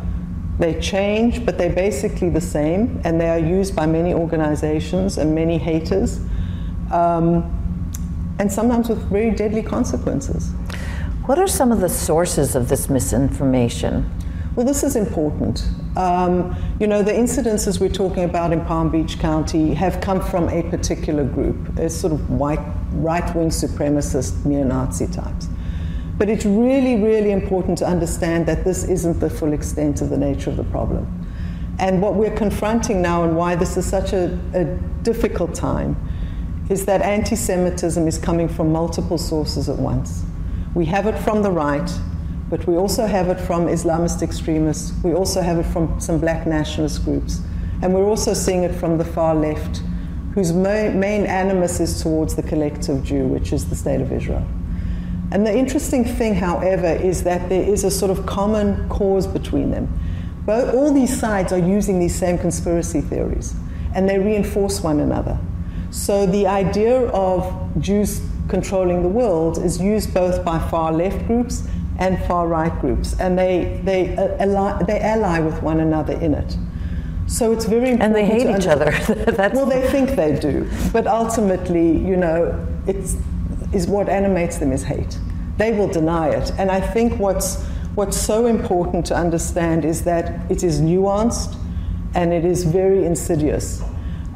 they 0.58 0.78
change, 0.80 1.44
but 1.44 1.58
they're 1.58 1.72
basically 1.72 2.28
the 2.28 2.40
same, 2.40 3.00
and 3.04 3.20
they 3.20 3.28
are 3.28 3.38
used 3.38 3.74
by 3.74 3.86
many 3.86 4.12
organizations 4.12 5.18
and 5.18 5.34
many 5.34 5.58
haters, 5.58 6.20
um, 6.92 7.50
and 8.38 8.52
sometimes 8.52 8.88
with 8.88 9.02
very 9.08 9.30
deadly 9.30 9.62
consequences. 9.62 10.52
What 11.26 11.38
are 11.38 11.48
some 11.48 11.72
of 11.72 11.80
the 11.80 11.88
sources 11.88 12.54
of 12.54 12.68
this 12.68 12.90
misinformation? 12.90 14.10
Well, 14.56 14.64
this 14.64 14.84
is 14.84 14.94
important. 14.94 15.66
Um, 15.96 16.54
you 16.78 16.86
know, 16.86 17.02
the 17.02 17.10
incidences 17.10 17.80
we're 17.80 17.88
talking 17.88 18.22
about 18.22 18.52
in 18.52 18.64
Palm 18.64 18.88
Beach 18.88 19.18
County 19.18 19.74
have 19.74 20.00
come 20.00 20.20
from 20.20 20.48
a 20.48 20.62
particular 20.70 21.24
group, 21.24 21.76
a 21.76 21.90
sort 21.90 22.12
of 22.12 22.30
white, 22.30 22.60
right-wing 22.92 23.48
supremacist 23.48 24.44
neo-Nazi 24.44 25.08
types. 25.08 25.48
But 26.18 26.28
it's 26.28 26.44
really, 26.44 27.02
really 27.02 27.32
important 27.32 27.78
to 27.78 27.86
understand 27.86 28.46
that 28.46 28.64
this 28.64 28.84
isn't 28.84 29.18
the 29.18 29.28
full 29.28 29.52
extent 29.52 30.00
of 30.00 30.10
the 30.10 30.16
nature 30.16 30.50
of 30.50 30.56
the 30.56 30.64
problem. 30.64 31.04
And 31.80 32.00
what 32.00 32.14
we're 32.14 32.36
confronting 32.36 33.02
now 33.02 33.24
and 33.24 33.36
why 33.36 33.56
this 33.56 33.76
is 33.76 33.84
such 33.84 34.12
a, 34.12 34.38
a 34.54 34.64
difficult 35.02 35.52
time 35.52 35.96
is 36.70 36.86
that 36.86 37.02
anti-Semitism 37.02 38.06
is 38.06 38.18
coming 38.18 38.48
from 38.48 38.70
multiple 38.70 39.18
sources 39.18 39.68
at 39.68 39.76
once. 39.76 40.22
We 40.74 40.84
have 40.86 41.08
it 41.08 41.18
from 41.18 41.42
the 41.42 41.50
right, 41.50 41.90
but 42.50 42.66
we 42.66 42.76
also 42.76 43.06
have 43.06 43.28
it 43.28 43.40
from 43.40 43.66
Islamist 43.66 44.22
extremists. 44.22 44.92
We 45.02 45.14
also 45.14 45.40
have 45.40 45.58
it 45.58 45.66
from 45.66 45.98
some 46.00 46.18
black 46.18 46.46
nationalist 46.46 47.04
groups. 47.04 47.40
And 47.82 47.94
we're 47.94 48.06
also 48.06 48.34
seeing 48.34 48.62
it 48.62 48.74
from 48.74 48.98
the 48.98 49.04
far 49.04 49.34
left, 49.34 49.82
whose 50.34 50.52
main, 50.52 51.26
animus 51.26 51.80
is 51.80 52.02
towards 52.02 52.34
the 52.34 52.42
collective 52.42 53.02
Jew, 53.02 53.26
which 53.26 53.52
is 53.52 53.68
the 53.68 53.76
state 53.76 54.00
of 54.00 54.12
Israel. 54.12 54.46
And 55.32 55.46
the 55.46 55.56
interesting 55.56 56.04
thing, 56.04 56.34
however, 56.34 56.86
is 56.86 57.24
that 57.24 57.48
there 57.48 57.62
is 57.62 57.82
a 57.82 57.90
sort 57.90 58.10
of 58.10 58.26
common 58.26 58.88
cause 58.88 59.26
between 59.26 59.70
them. 59.70 59.88
Both, 60.44 60.74
all 60.74 60.92
these 60.92 61.18
sides 61.18 61.52
are 61.52 61.58
using 61.58 61.98
these 61.98 62.14
same 62.14 62.38
conspiracy 62.38 63.00
theories, 63.00 63.54
and 63.94 64.08
they 64.08 64.18
reinforce 64.18 64.82
one 64.82 65.00
another. 65.00 65.38
So 65.90 66.26
the 66.26 66.46
idea 66.46 67.06
of 67.08 67.80
Jews 67.80 68.20
controlling 68.48 69.02
the 69.02 69.08
world 69.08 69.58
is 69.58 69.80
used 69.80 70.12
both 70.12 70.44
by 70.44 70.58
far 70.68 70.92
left 70.92 71.26
groups 71.26 71.66
and 71.98 72.22
far 72.24 72.48
right 72.48 72.80
groups, 72.80 73.18
and 73.20 73.38
they, 73.38 73.80
they, 73.84 74.16
uh, 74.16 74.36
ally, 74.38 74.82
they 74.84 75.00
ally 75.00 75.40
with 75.40 75.62
one 75.62 75.80
another 75.80 76.14
in 76.14 76.34
it. 76.34 76.56
So 77.26 77.52
it's 77.52 77.64
very 77.64 77.90
important. 77.90 78.02
And 78.02 78.14
they 78.14 78.26
hate 78.26 78.54
each 78.56 78.66
other. 78.66 78.92
well, 79.54 79.66
they 79.66 79.88
think 79.88 80.10
they 80.10 80.38
do, 80.38 80.68
but 80.92 81.06
ultimately, 81.06 81.96
you 81.96 82.16
know, 82.16 82.66
it's 82.86 83.16
is 83.72 83.88
what 83.88 84.08
animates 84.08 84.58
them 84.58 84.72
is 84.72 84.84
hate. 84.84 85.18
They 85.56 85.72
will 85.72 85.88
deny 85.88 86.28
it, 86.28 86.52
and 86.58 86.70
I 86.70 86.80
think 86.80 87.18
what's 87.18 87.64
what's 87.94 88.16
so 88.16 88.46
important 88.46 89.06
to 89.06 89.16
understand 89.16 89.84
is 89.84 90.02
that 90.04 90.50
it 90.50 90.64
is 90.64 90.80
nuanced 90.80 91.56
and 92.14 92.32
it 92.32 92.44
is 92.44 92.64
very 92.64 93.04
insidious. 93.04 93.82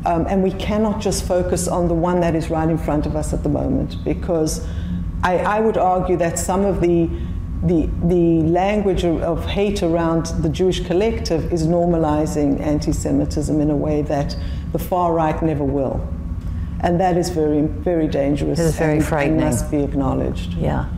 Um, 0.07 0.27
and 0.29 0.43
we 0.43 0.53
cannot 0.53 1.01
just 1.01 1.27
focus 1.27 1.67
on 1.67 1.89
the 1.89 1.95
one 1.95 2.21
that 2.21 2.37
is 2.37 2.51
right 2.51 2.69
in 2.69 2.79
front 2.79 3.05
of 3.05 3.17
us 3.17 3.33
at 3.33 3.43
the 3.43 3.49
moment 3.49 4.03
because 4.05 4.65
I, 5.25 5.39
I 5.39 5.61
would 5.61 5.77
argue 5.77 6.17
that 6.19 6.39
some 6.39 6.65
of 6.65 6.81
the 6.81 7.11
the, 7.63 7.89
the 8.05 8.43
language 8.43 9.05
of, 9.05 9.45
hate 9.45 9.83
around 9.83 10.27
the 10.43 10.49
Jewish 10.49 10.87
collective 10.87 11.53
is 11.53 11.67
normalizing 11.67 12.61
anti 12.61 12.93
Semitism 12.93 13.61
in 13.61 13.71
a 13.71 13.77
way 13.77 14.03
that 14.03 14.37
the 14.73 14.79
far 14.79 15.13
right 15.13 15.41
never 15.43 15.65
will. 15.65 16.07
And 16.81 17.01
that 17.01 17.17
is 17.17 17.31
very, 17.31 17.63
very 17.63 18.07
dangerous. 18.07 18.61
It 18.61 18.63
is 18.63 18.77
very 18.77 18.99
and, 18.99 19.05
frightening. 19.05 19.41
And 19.41 19.51
must 19.51 19.71
be 19.71 19.83
acknowledged. 19.83 20.55
Yeah. 20.55 20.89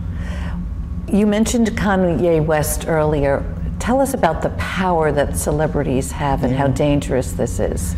You 1.10 1.26
mentioned 1.26 1.68
Kanye 1.68 2.44
West 2.44 2.86
earlier. 2.86 3.42
Tell 3.78 3.98
us 4.00 4.12
about 4.12 4.42
the 4.42 4.50
power 4.50 5.10
that 5.12 5.38
celebrities 5.38 6.12
have 6.12 6.44
and 6.44 6.52
yeah. 6.52 6.58
how 6.58 6.68
dangerous 6.68 7.32
this 7.32 7.58
is. 7.58 7.96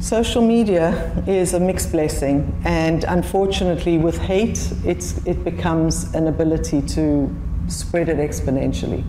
Social 0.00 0.42
media 0.42 1.22
is 1.28 1.52
a 1.52 1.60
mixed 1.60 1.92
blessing, 1.92 2.60
and 2.64 3.04
unfortunately, 3.04 3.98
with 3.98 4.18
hate, 4.18 4.72
it's, 4.84 5.24
it 5.26 5.44
becomes 5.44 6.12
an 6.14 6.26
ability 6.26 6.82
to 6.82 7.32
spread 7.68 8.08
it 8.08 8.18
exponentially. 8.18 9.04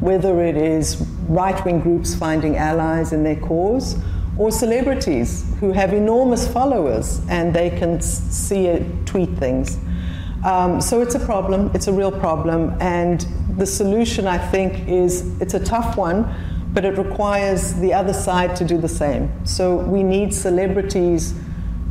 Whether 0.00 0.42
it 0.42 0.56
is 0.56 1.06
right 1.28 1.64
wing 1.64 1.80
groups 1.80 2.14
finding 2.14 2.56
allies 2.56 3.12
in 3.12 3.22
their 3.22 3.36
cause, 3.36 3.96
or 4.36 4.50
celebrities 4.50 5.44
who 5.60 5.72
have 5.72 5.92
enormous 5.92 6.46
followers 6.48 7.20
and 7.28 7.54
they 7.54 7.70
can 7.70 8.00
see 8.00 8.66
it, 8.66 9.06
tweet 9.06 9.30
things. 9.38 9.78
Um, 10.44 10.80
so 10.80 11.00
it's 11.00 11.14
a 11.14 11.20
problem, 11.20 11.70
it's 11.72 11.86
a 11.86 11.92
real 11.92 12.12
problem, 12.12 12.76
and 12.80 13.26
the 13.56 13.66
solution, 13.66 14.26
I 14.26 14.36
think, 14.36 14.88
is 14.88 15.40
it's 15.40 15.54
a 15.54 15.64
tough 15.64 15.96
one, 15.96 16.26
but 16.72 16.84
it 16.84 16.98
requires 16.98 17.74
the 17.74 17.94
other 17.94 18.12
side 18.12 18.56
to 18.56 18.64
do 18.64 18.76
the 18.76 18.88
same. 18.88 19.30
So 19.46 19.76
we 19.76 20.02
need 20.02 20.34
celebrities 20.34 21.34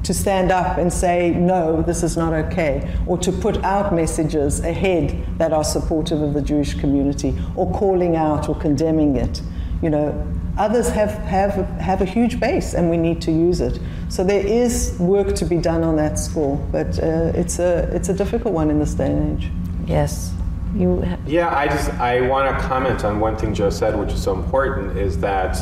to 0.03 0.13
stand 0.13 0.51
up 0.51 0.77
and 0.77 0.91
say, 0.91 1.31
no, 1.31 1.81
this 1.81 2.03
is 2.03 2.17
not 2.17 2.33
okay, 2.33 2.95
or 3.07 3.17
to 3.17 3.31
put 3.31 3.57
out 3.63 3.93
messages 3.93 4.59
ahead 4.59 5.25
that 5.37 5.53
are 5.53 5.63
supportive 5.63 6.21
of 6.21 6.33
the 6.33 6.41
Jewish 6.41 6.73
community, 6.73 7.37
or 7.55 7.71
calling 7.73 8.15
out 8.15 8.49
or 8.49 8.55
condemning 8.55 9.15
it. 9.15 9.41
You 9.81 9.89
know, 9.89 10.27
others 10.57 10.89
have, 10.89 11.11
have, 11.23 11.53
have 11.79 12.01
a 12.01 12.05
huge 12.05 12.39
base 12.39 12.73
and 12.73 12.89
we 12.89 12.97
need 12.97 13.21
to 13.23 13.31
use 13.31 13.59
it. 13.61 13.79
So 14.09 14.23
there 14.23 14.45
is 14.45 14.95
work 14.99 15.35
to 15.35 15.45
be 15.45 15.57
done 15.57 15.83
on 15.83 15.95
that 15.95 16.19
score, 16.19 16.57
but 16.71 16.99
uh, 16.99 17.31
it's, 17.33 17.59
a, 17.59 17.89
it's 17.93 18.09
a 18.09 18.13
difficult 18.13 18.53
one 18.53 18.69
in 18.69 18.79
this 18.79 18.93
day 18.93 19.11
and 19.11 19.41
age. 19.41 19.51
Yes. 19.87 20.33
You 20.75 21.05
yeah, 21.27 21.55
I 21.55 21.67
just 21.67 21.91
I 21.91 22.21
want 22.21 22.49
to 22.49 22.67
comment 22.67 23.05
on 23.05 23.19
one 23.19 23.37
thing 23.37 23.53
Joe 23.53 23.69
said, 23.69 23.95
which 23.95 24.11
is 24.11 24.23
so 24.23 24.33
important, 24.33 24.97
is 24.97 25.19
that 25.19 25.55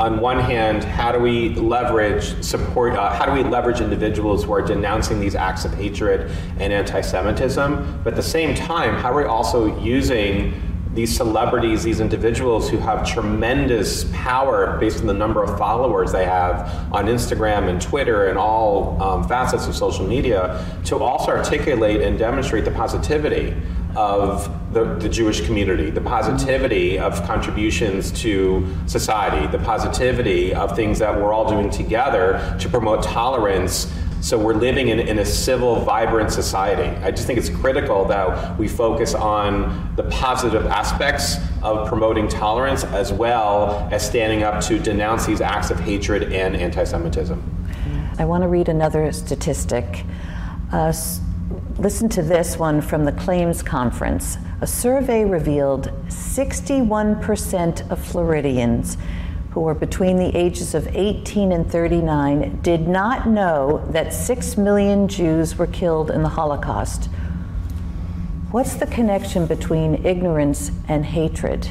on 0.00 0.18
one 0.18 0.40
hand, 0.40 0.82
how 0.82 1.12
do 1.12 1.20
we 1.20 1.50
leverage 1.50 2.42
support? 2.42 2.94
Uh, 2.94 3.12
how 3.12 3.26
do 3.26 3.32
we 3.32 3.44
leverage 3.44 3.80
individuals 3.80 4.44
who 4.44 4.52
are 4.52 4.62
denouncing 4.62 5.20
these 5.20 5.36
acts 5.36 5.64
of 5.64 5.72
hatred 5.74 6.32
and 6.58 6.72
anti-Semitism? 6.72 8.00
But 8.02 8.14
at 8.14 8.16
the 8.16 8.22
same 8.22 8.56
time, 8.56 8.94
how 8.94 9.12
are 9.12 9.22
we 9.22 9.24
also 9.24 9.80
using 9.80 10.60
these 10.94 11.14
celebrities, 11.16 11.82
these 11.82 12.00
individuals 12.00 12.68
who 12.70 12.78
have 12.78 13.06
tremendous 13.06 14.04
power 14.12 14.78
based 14.78 15.00
on 15.00 15.06
the 15.06 15.14
number 15.14 15.42
of 15.42 15.56
followers 15.58 16.12
they 16.12 16.24
have 16.24 16.68
on 16.92 17.06
Instagram 17.06 17.68
and 17.68 17.80
Twitter 17.82 18.28
and 18.28 18.38
all 18.38 19.00
um, 19.02 19.26
facets 19.26 19.66
of 19.66 19.74
social 19.74 20.06
media 20.06 20.64
to 20.84 20.98
also 20.98 21.32
articulate 21.32 22.00
and 22.00 22.16
demonstrate 22.18 22.64
the 22.64 22.70
positivity 22.70 23.54
of 23.96 24.50
the, 24.72 24.84
the, 24.96 25.08
Jewish 25.08 25.44
community, 25.46 25.90
the 25.90 26.00
positivity 26.00 26.98
of 26.98 27.22
contributions 27.26 28.10
to 28.22 28.66
society, 28.86 29.46
the 29.46 29.62
positivity 29.64 30.54
of 30.54 30.74
things 30.74 30.98
that 30.98 31.14
we're 31.14 31.32
all 31.32 31.48
doing 31.48 31.70
together 31.70 32.56
to 32.58 32.68
promote 32.68 33.02
tolerance 33.02 33.92
so 34.24 34.38
we're 34.38 34.54
living 34.54 34.88
in, 34.88 35.00
in 35.00 35.18
a 35.18 35.24
civil, 35.24 35.76
vibrant 35.80 36.32
society. 36.32 36.88
I 37.04 37.10
just 37.10 37.26
think 37.26 37.38
it's 37.38 37.50
critical 37.50 38.06
that 38.06 38.58
we 38.58 38.68
focus 38.68 39.12
on 39.12 39.94
the 39.96 40.04
positive 40.04 40.64
aspects 40.64 41.36
of 41.62 41.86
promoting 41.86 42.26
tolerance 42.26 42.84
as 42.84 43.12
well 43.12 43.86
as 43.92 44.02
standing 44.02 44.42
up 44.42 44.64
to 44.64 44.78
denounce 44.78 45.26
these 45.26 45.42
acts 45.42 45.70
of 45.70 45.78
hatred 45.78 46.32
and 46.32 46.56
anti 46.56 46.84
Semitism. 46.84 47.38
I 48.18 48.24
want 48.24 48.44
to 48.44 48.48
read 48.48 48.70
another 48.70 49.12
statistic. 49.12 50.06
Uh, 50.72 50.94
listen 51.78 52.08
to 52.10 52.22
this 52.22 52.56
one 52.56 52.80
from 52.80 53.04
the 53.04 53.12
Claims 53.12 53.62
Conference. 53.62 54.38
A 54.60 54.66
survey 54.66 55.24
revealed 55.24 55.90
61% 56.08 57.90
of 57.90 58.04
Floridians 58.04 58.96
who 59.50 59.68
are 59.68 59.74
between 59.74 60.16
the 60.16 60.36
ages 60.36 60.74
of 60.74 60.88
18 60.96 61.52
and 61.52 61.70
39 61.70 62.60
did 62.62 62.88
not 62.88 63.28
know 63.28 63.86
that 63.90 64.12
6 64.12 64.56
million 64.56 65.06
Jews 65.06 65.56
were 65.56 65.68
killed 65.68 66.10
in 66.10 66.22
the 66.22 66.28
Holocaust. 66.28 67.04
What's 68.50 68.74
the 68.74 68.86
connection 68.86 69.46
between 69.46 70.04
ignorance 70.04 70.72
and 70.88 71.04
hatred? 71.04 71.68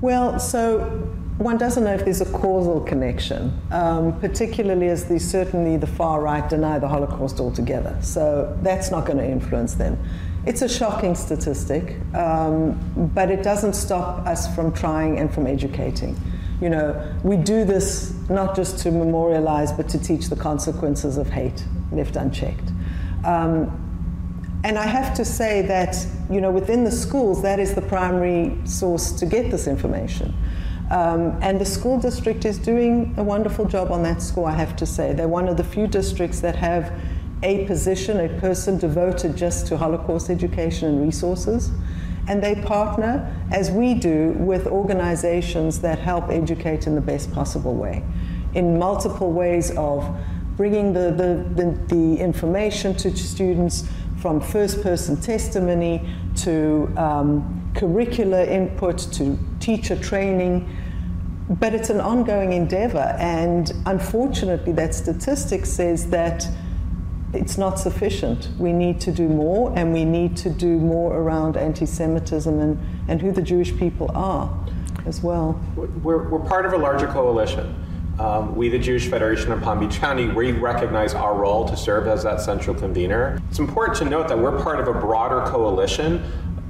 Well, 0.00 0.38
so 0.38 1.15
one 1.38 1.58
doesn't 1.58 1.84
know 1.84 1.92
if 1.92 2.04
there's 2.04 2.22
a 2.22 2.32
causal 2.32 2.80
connection, 2.80 3.60
um, 3.70 4.18
particularly 4.20 4.88
as 4.88 5.04
the, 5.04 5.18
certainly 5.18 5.76
the 5.76 5.86
far 5.86 6.22
right 6.22 6.48
deny 6.48 6.78
the 6.78 6.88
Holocaust 6.88 7.40
altogether. 7.40 7.98
So 8.00 8.56
that's 8.62 8.90
not 8.90 9.04
going 9.04 9.18
to 9.18 9.28
influence 9.28 9.74
them. 9.74 9.98
It's 10.46 10.62
a 10.62 10.68
shocking 10.68 11.14
statistic, 11.14 11.96
um, 12.14 13.10
but 13.14 13.30
it 13.30 13.42
doesn't 13.42 13.74
stop 13.74 14.26
us 14.26 14.54
from 14.54 14.72
trying 14.72 15.18
and 15.18 15.32
from 15.32 15.46
educating. 15.46 16.16
You 16.60 16.70
know, 16.70 17.14
we 17.22 17.36
do 17.36 17.64
this 17.64 18.14
not 18.30 18.56
just 18.56 18.78
to 18.78 18.90
memorialize, 18.90 19.72
but 19.72 19.88
to 19.90 19.98
teach 19.98 20.28
the 20.28 20.36
consequences 20.36 21.18
of 21.18 21.28
hate 21.28 21.64
left 21.92 22.16
unchecked. 22.16 22.70
Um, 23.24 23.82
and 24.64 24.78
I 24.78 24.86
have 24.86 25.14
to 25.14 25.24
say 25.24 25.62
that, 25.62 25.96
you 26.30 26.40
know, 26.40 26.50
within 26.50 26.82
the 26.82 26.90
schools, 26.90 27.42
that 27.42 27.60
is 27.60 27.74
the 27.74 27.82
primary 27.82 28.56
source 28.64 29.12
to 29.12 29.26
get 29.26 29.50
this 29.50 29.66
information. 29.66 30.34
Um, 30.90 31.36
and 31.42 31.60
the 31.60 31.64
school 31.64 31.98
district 31.98 32.44
is 32.44 32.58
doing 32.58 33.12
a 33.16 33.22
wonderful 33.22 33.64
job 33.64 33.90
on 33.90 34.02
that 34.04 34.22
score, 34.22 34.48
I 34.48 34.54
have 34.54 34.76
to 34.76 34.86
say. 34.86 35.12
They're 35.12 35.26
one 35.26 35.48
of 35.48 35.56
the 35.56 35.64
few 35.64 35.86
districts 35.86 36.40
that 36.40 36.54
have 36.56 36.92
a 37.42 37.66
position, 37.66 38.20
a 38.20 38.40
person 38.40 38.78
devoted 38.78 39.36
just 39.36 39.66
to 39.68 39.76
Holocaust 39.76 40.30
education 40.30 40.88
and 40.88 41.02
resources. 41.02 41.70
And 42.28 42.42
they 42.42 42.54
partner, 42.56 43.32
as 43.52 43.70
we 43.70 43.94
do, 43.94 44.30
with 44.38 44.66
organizations 44.66 45.80
that 45.80 45.98
help 45.98 46.28
educate 46.30 46.86
in 46.86 46.94
the 46.94 47.00
best 47.00 47.32
possible 47.32 47.74
way, 47.74 48.04
in 48.54 48.78
multiple 48.78 49.32
ways 49.32 49.72
of 49.76 50.16
bringing 50.56 50.92
the, 50.92 51.10
the, 51.12 51.62
the, 51.62 51.94
the 51.94 52.20
information 52.20 52.94
to 52.94 53.14
students 53.16 53.88
from 54.18 54.40
first 54.40 54.82
person 54.82 55.20
testimony 55.20 56.08
to 56.34 56.92
um, 56.96 57.65
curricular 57.76 58.46
input 58.48 58.98
to 59.12 59.38
teacher 59.60 59.96
training. 59.96 60.68
But 61.48 61.74
it's 61.74 61.90
an 61.90 62.00
ongoing 62.00 62.52
endeavor, 62.52 63.16
and 63.20 63.72
unfortunately, 63.86 64.72
that 64.72 64.94
statistic 64.96 65.64
says 65.64 66.10
that 66.10 66.44
it's 67.32 67.56
not 67.56 67.78
sufficient. 67.78 68.48
We 68.58 68.72
need 68.72 69.00
to 69.02 69.12
do 69.12 69.28
more, 69.28 69.72
and 69.76 69.92
we 69.92 70.04
need 70.04 70.36
to 70.38 70.50
do 70.50 70.78
more 70.78 71.16
around 71.16 71.56
anti 71.56 71.86
Semitism 71.86 72.58
and, 72.58 72.80
and 73.06 73.22
who 73.22 73.30
the 73.30 73.42
Jewish 73.42 73.76
people 73.76 74.10
are 74.12 74.52
as 75.06 75.22
well. 75.22 75.60
We're, 75.76 76.28
we're 76.28 76.40
part 76.40 76.66
of 76.66 76.72
a 76.72 76.78
larger 76.78 77.06
coalition. 77.06 77.74
Um, 78.18 78.56
we, 78.56 78.68
the 78.68 78.78
Jewish 78.78 79.08
Federation 79.08 79.52
of 79.52 79.60
Palm 79.60 79.78
Beach 79.78 80.00
County, 80.00 80.26
we 80.26 80.50
recognize 80.50 81.14
our 81.14 81.34
role 81.34 81.68
to 81.68 81.76
serve 81.76 82.08
as 82.08 82.22
that 82.22 82.40
central 82.40 82.74
convener. 82.74 83.40
It's 83.50 83.58
important 83.58 83.98
to 83.98 84.04
note 84.06 84.26
that 84.28 84.38
we're 84.38 84.60
part 84.62 84.80
of 84.80 84.88
a 84.88 84.98
broader 84.98 85.42
coalition 85.42 86.24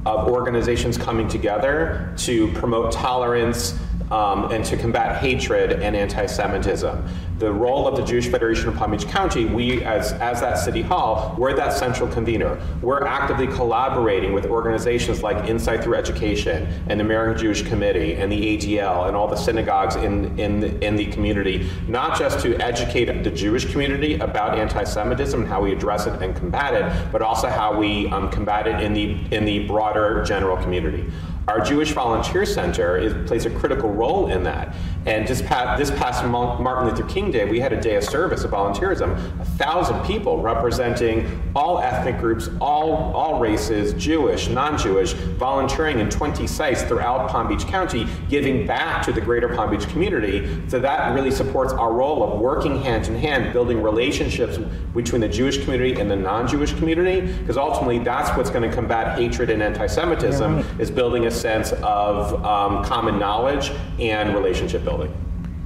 of 0.06 0.28
organizations 0.28 0.96
coming 0.96 1.26
together 1.26 2.12
to 2.16 2.46
promote 2.52 2.92
tolerance, 2.92 3.76
um, 4.12 4.52
and 4.52 4.64
to 4.64 4.76
combat 4.76 5.20
hatred 5.20 5.72
and 5.82 5.96
anti 5.96 6.26
Semitism. 6.26 7.04
The 7.38 7.52
role 7.52 7.87
of 7.87 7.97
the 7.97 8.02
Jewish 8.02 8.28
Federation 8.28 8.71
of 8.71 8.76
Palm 8.76 8.93
Beach 8.93 9.07
County, 9.07 9.45
we 9.45 9.85
as, 9.85 10.12
as 10.14 10.40
that 10.40 10.55
city 10.55 10.81
hall, 10.81 11.35
we're 11.37 11.55
that 11.55 11.75
central 11.75 12.09
convener. 12.09 12.59
We're 12.81 13.05
actively 13.05 13.47
collaborating 13.47 14.33
with 14.33 14.47
organizations 14.47 15.23
like 15.23 15.47
Insight 15.47 15.85
Through 15.85 15.97
Education 15.97 16.66
and 16.88 16.99
the 16.99 17.05
American 17.05 17.38
Jewish 17.38 17.61
Committee 17.61 18.14
and 18.14 18.33
the 18.33 18.57
ADL 18.57 19.09
and 19.09 19.14
all 19.14 19.28
the 19.28 19.37
synagogues 19.37 19.97
in, 19.97 20.38
in, 20.38 20.83
in 20.83 20.97
the 20.97 21.07
community, 21.07 21.69
not 21.88 22.19
just 22.19 22.40
to 22.40 22.57
educate 22.57 23.23
the 23.23 23.31
Jewish 23.31 23.71
community 23.71 24.14
about 24.14 24.59
anti 24.59 24.85
Semitism 24.85 25.38
and 25.38 25.49
how 25.49 25.61
we 25.61 25.73
address 25.73 26.07
it 26.07 26.23
and 26.23 26.35
combat 26.35 26.73
it, 26.73 27.12
but 27.12 27.21
also 27.21 27.49
how 27.49 27.78
we 27.78 28.09
um, 28.12 28.31
combat 28.31 28.66
it 28.66 28.81
in 28.81 28.95
the, 28.95 29.14
in 29.31 29.45
the 29.45 29.66
broader 29.66 30.25
general 30.25 30.57
community. 30.57 31.05
Our 31.48 31.60
Jewish 31.60 31.92
Volunteer 31.92 32.44
Center 32.44 32.96
is, 32.96 33.14
plays 33.28 33.46
a 33.46 33.50
critical 33.50 33.88
role 33.88 34.26
in 34.26 34.42
that. 34.42 34.74
And 35.06 35.24
just 35.24 35.46
past, 35.46 35.78
this 35.78 35.96
past 35.96 36.24
Martin 36.24 36.88
Luther 36.88 37.04
King 37.04 37.30
Day, 37.30 37.48
we 37.48 37.60
had 37.60 37.72
a 37.72 37.80
day 37.80 37.94
of 37.94 38.02
service 38.02 38.42
of 38.42 38.50
volunteerism. 38.50 39.40
A 39.40 39.44
thousand 39.44 40.04
people 40.04 40.42
representing 40.42 41.40
all 41.54 41.78
ethnic 41.78 42.18
groups, 42.18 42.50
all, 42.60 43.14
all 43.14 43.38
races, 43.38 43.94
Jewish, 43.94 44.48
non 44.48 44.76
Jewish, 44.76 45.12
volunteering 45.12 46.00
in 46.00 46.10
20 46.10 46.48
sites 46.48 46.82
throughout 46.82 47.30
Palm 47.30 47.46
Beach 47.46 47.64
County, 47.68 48.08
giving 48.28 48.66
back 48.66 49.04
to 49.04 49.12
the 49.12 49.20
greater 49.20 49.48
Palm 49.54 49.70
Beach 49.70 49.86
community. 49.90 50.60
So 50.66 50.80
that 50.80 51.14
really 51.14 51.30
supports 51.30 51.72
our 51.72 51.92
role 51.92 52.24
of 52.24 52.40
working 52.40 52.82
hand 52.82 53.06
in 53.06 53.14
hand, 53.14 53.52
building 53.52 53.80
relationships 53.80 54.58
between 54.92 55.20
the 55.20 55.28
Jewish 55.28 55.62
community 55.62 56.00
and 56.00 56.10
the 56.10 56.16
non 56.16 56.48
Jewish 56.48 56.72
community, 56.72 57.20
because 57.20 57.56
ultimately 57.56 58.00
that's 58.00 58.36
what's 58.36 58.50
going 58.50 58.68
to 58.68 58.74
combat 58.74 59.16
hatred 59.16 59.50
and 59.50 59.62
anti 59.62 59.86
Semitism, 59.86 60.56
right. 60.56 60.80
is 60.80 60.90
building 60.90 61.26
a 61.26 61.36
sense 61.37 61.73
of 61.73 62.45
um, 62.45 62.85
common 62.85 63.19
knowledge 63.19 63.71
and 63.99 64.35
relationship 64.35 64.85
building. 64.85 65.14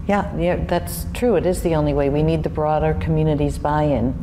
Yeah, 0.06 0.36
yeah, 0.36 0.56
that's 0.64 1.06
true. 1.14 1.36
It 1.36 1.46
is 1.46 1.62
the 1.62 1.74
only 1.74 1.94
way. 1.94 2.08
We 2.08 2.22
need 2.22 2.42
the 2.42 2.48
broader 2.48 2.94
community's 3.00 3.58
buy 3.58 3.84
in. 3.84 4.14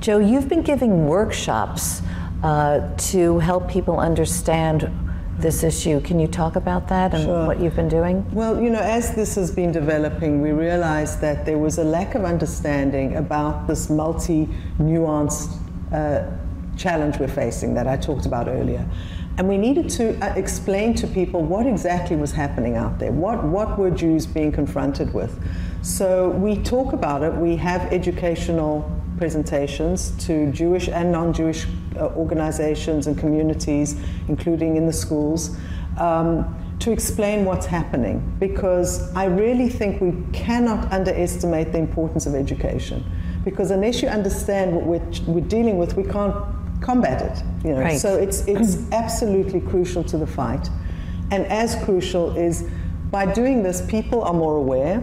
Joe, 0.00 0.18
you've 0.18 0.48
been 0.48 0.62
giving 0.62 1.06
workshops 1.08 2.00
uh, 2.42 2.94
to 2.96 3.38
help 3.40 3.68
people 3.68 3.98
understand 3.98 4.90
this 5.38 5.64
issue. 5.64 6.00
Can 6.00 6.20
you 6.20 6.28
talk 6.28 6.56
about 6.56 6.88
that 6.88 7.14
and 7.14 7.24
sure. 7.24 7.46
what 7.46 7.60
you've 7.60 7.74
been 7.74 7.88
doing? 7.88 8.24
Well, 8.32 8.60
you 8.60 8.70
know, 8.70 8.80
as 8.80 9.14
this 9.14 9.34
has 9.34 9.50
been 9.50 9.72
developing, 9.72 10.40
we 10.40 10.52
realized 10.52 11.20
that 11.20 11.44
there 11.44 11.58
was 11.58 11.78
a 11.78 11.84
lack 11.84 12.14
of 12.14 12.24
understanding 12.24 13.16
about 13.16 13.66
this 13.66 13.90
multi 13.90 14.46
nuanced 14.78 15.56
uh, 15.92 16.30
challenge 16.76 17.18
we're 17.18 17.28
facing 17.28 17.74
that 17.74 17.86
I 17.86 17.96
talked 17.96 18.26
about 18.26 18.48
earlier. 18.48 18.86
And 19.38 19.48
we 19.48 19.56
needed 19.56 19.88
to 19.90 20.18
uh, 20.22 20.34
explain 20.34 20.94
to 20.94 21.06
people 21.06 21.42
what 21.42 21.66
exactly 21.66 22.16
was 22.16 22.32
happening 22.32 22.76
out 22.76 22.98
there. 22.98 23.12
What, 23.12 23.42
what 23.44 23.78
were 23.78 23.90
Jews 23.90 24.26
being 24.26 24.52
confronted 24.52 25.14
with? 25.14 25.42
So 25.80 26.30
we 26.30 26.56
talk 26.62 26.92
about 26.92 27.22
it. 27.22 27.32
We 27.32 27.56
have 27.56 27.92
educational 27.92 28.88
presentations 29.16 30.10
to 30.26 30.52
Jewish 30.52 30.88
and 30.88 31.10
non 31.10 31.32
Jewish 31.32 31.66
uh, 31.96 32.08
organizations 32.08 33.06
and 33.06 33.18
communities, 33.18 33.96
including 34.28 34.76
in 34.76 34.86
the 34.86 34.92
schools, 34.92 35.56
um, 35.98 36.54
to 36.80 36.92
explain 36.92 37.46
what's 37.46 37.66
happening. 37.66 38.36
Because 38.38 39.14
I 39.14 39.24
really 39.24 39.70
think 39.70 40.02
we 40.02 40.12
cannot 40.32 40.92
underestimate 40.92 41.72
the 41.72 41.78
importance 41.78 42.26
of 42.26 42.34
education. 42.34 43.04
Because 43.44 43.70
unless 43.70 44.02
you 44.02 44.08
understand 44.08 44.74
what 44.74 44.84
we're, 44.84 45.10
we're 45.26 45.48
dealing 45.48 45.78
with, 45.78 45.96
we 45.96 46.04
can't 46.04 46.34
combat 46.82 47.22
it. 47.22 47.66
You 47.66 47.74
know? 47.74 47.80
Right. 47.80 47.98
So 47.98 48.16
it's, 48.16 48.46
it's 48.46 48.78
absolutely 48.92 49.60
crucial 49.60 50.04
to 50.04 50.18
the 50.18 50.26
fight. 50.26 50.68
And 51.30 51.46
as 51.46 51.76
crucial 51.84 52.36
is 52.36 52.68
by 53.10 53.32
doing 53.32 53.62
this, 53.62 53.84
people 53.86 54.22
are 54.22 54.34
more 54.34 54.56
aware, 54.56 55.02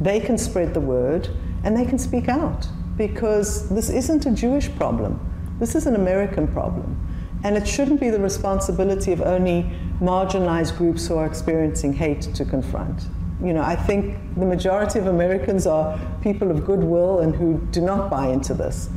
they 0.00 0.20
can 0.20 0.36
spread 0.36 0.74
the 0.74 0.80
word, 0.80 1.28
and 1.64 1.76
they 1.76 1.84
can 1.84 1.98
speak 1.98 2.28
out. 2.28 2.66
Because 2.96 3.68
this 3.68 3.88
isn't 3.88 4.26
a 4.26 4.30
Jewish 4.30 4.74
problem, 4.76 5.20
this 5.58 5.74
is 5.74 5.86
an 5.86 5.94
American 5.94 6.46
problem. 6.48 6.98
And 7.44 7.56
it 7.56 7.66
shouldn't 7.66 8.00
be 8.00 8.10
the 8.10 8.20
responsibility 8.20 9.12
of 9.12 9.20
only 9.20 9.70
marginalized 10.00 10.76
groups 10.76 11.06
who 11.08 11.16
are 11.16 11.26
experiencing 11.26 11.92
hate 11.92 12.22
to 12.22 12.44
confront. 12.44 13.02
You 13.42 13.52
know, 13.52 13.62
I 13.62 13.74
think 13.74 14.16
the 14.36 14.44
majority 14.44 15.00
of 15.00 15.08
Americans 15.08 15.66
are 15.66 15.98
people 16.22 16.50
of 16.50 16.64
goodwill 16.64 17.20
and 17.20 17.34
who 17.34 17.58
do 17.72 17.80
not 17.80 18.08
buy 18.08 18.28
into 18.28 18.54
this. 18.54 18.88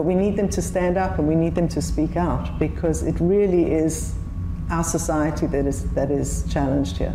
But 0.00 0.06
we 0.06 0.14
need 0.14 0.34
them 0.34 0.48
to 0.48 0.62
stand 0.62 0.96
up 0.96 1.18
and 1.18 1.28
we 1.28 1.34
need 1.34 1.54
them 1.54 1.68
to 1.68 1.82
speak 1.82 2.16
out 2.16 2.58
because 2.58 3.02
it 3.02 3.16
really 3.20 3.70
is 3.70 4.14
our 4.70 4.82
society 4.82 5.46
that 5.48 5.66
is, 5.66 5.90
that 5.90 6.10
is 6.10 6.50
challenged 6.50 6.96
here. 6.96 7.14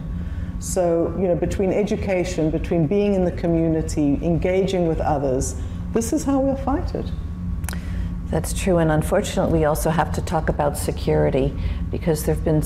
So, 0.60 1.12
you 1.18 1.28
know, 1.28 1.34
between 1.34 1.74
education, 1.74 2.52
between 2.52 2.86
being 2.86 3.16
in 3.16 3.26
the 3.26 3.32
community, 3.32 4.20
engaging 4.22 4.88
with 4.88 5.00
others, 5.00 5.60
this 5.94 6.14
is 6.14 6.26
how 6.26 6.40
we'll 6.40 6.58
fight 6.58 6.94
it. 6.94 7.12
That's 8.28 8.54
true, 8.54 8.78
and 8.78 8.92
unfortunately, 8.92 9.62
we 9.62 9.66
also 9.66 9.90
have 9.90 10.12
to 10.12 10.22
talk 10.22 10.50
about 10.50 10.78
security 10.78 11.58
because 11.90 12.24
there 12.24 12.36
have 12.36 12.46
been 12.46 12.62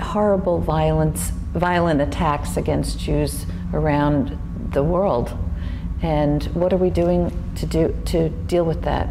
horrible 0.00 0.60
violence, 0.60 1.30
violent 1.52 2.00
attacks 2.00 2.56
against 2.56 3.00
Jews 3.00 3.44
around 3.72 4.38
the 4.70 4.84
world. 4.84 5.36
And 6.00 6.44
what 6.54 6.72
are 6.72 6.76
we 6.76 6.90
doing 6.90 7.32
to 7.56 7.66
do 7.66 8.00
to 8.04 8.28
deal 8.28 8.64
with 8.64 8.82
that? 8.82 9.08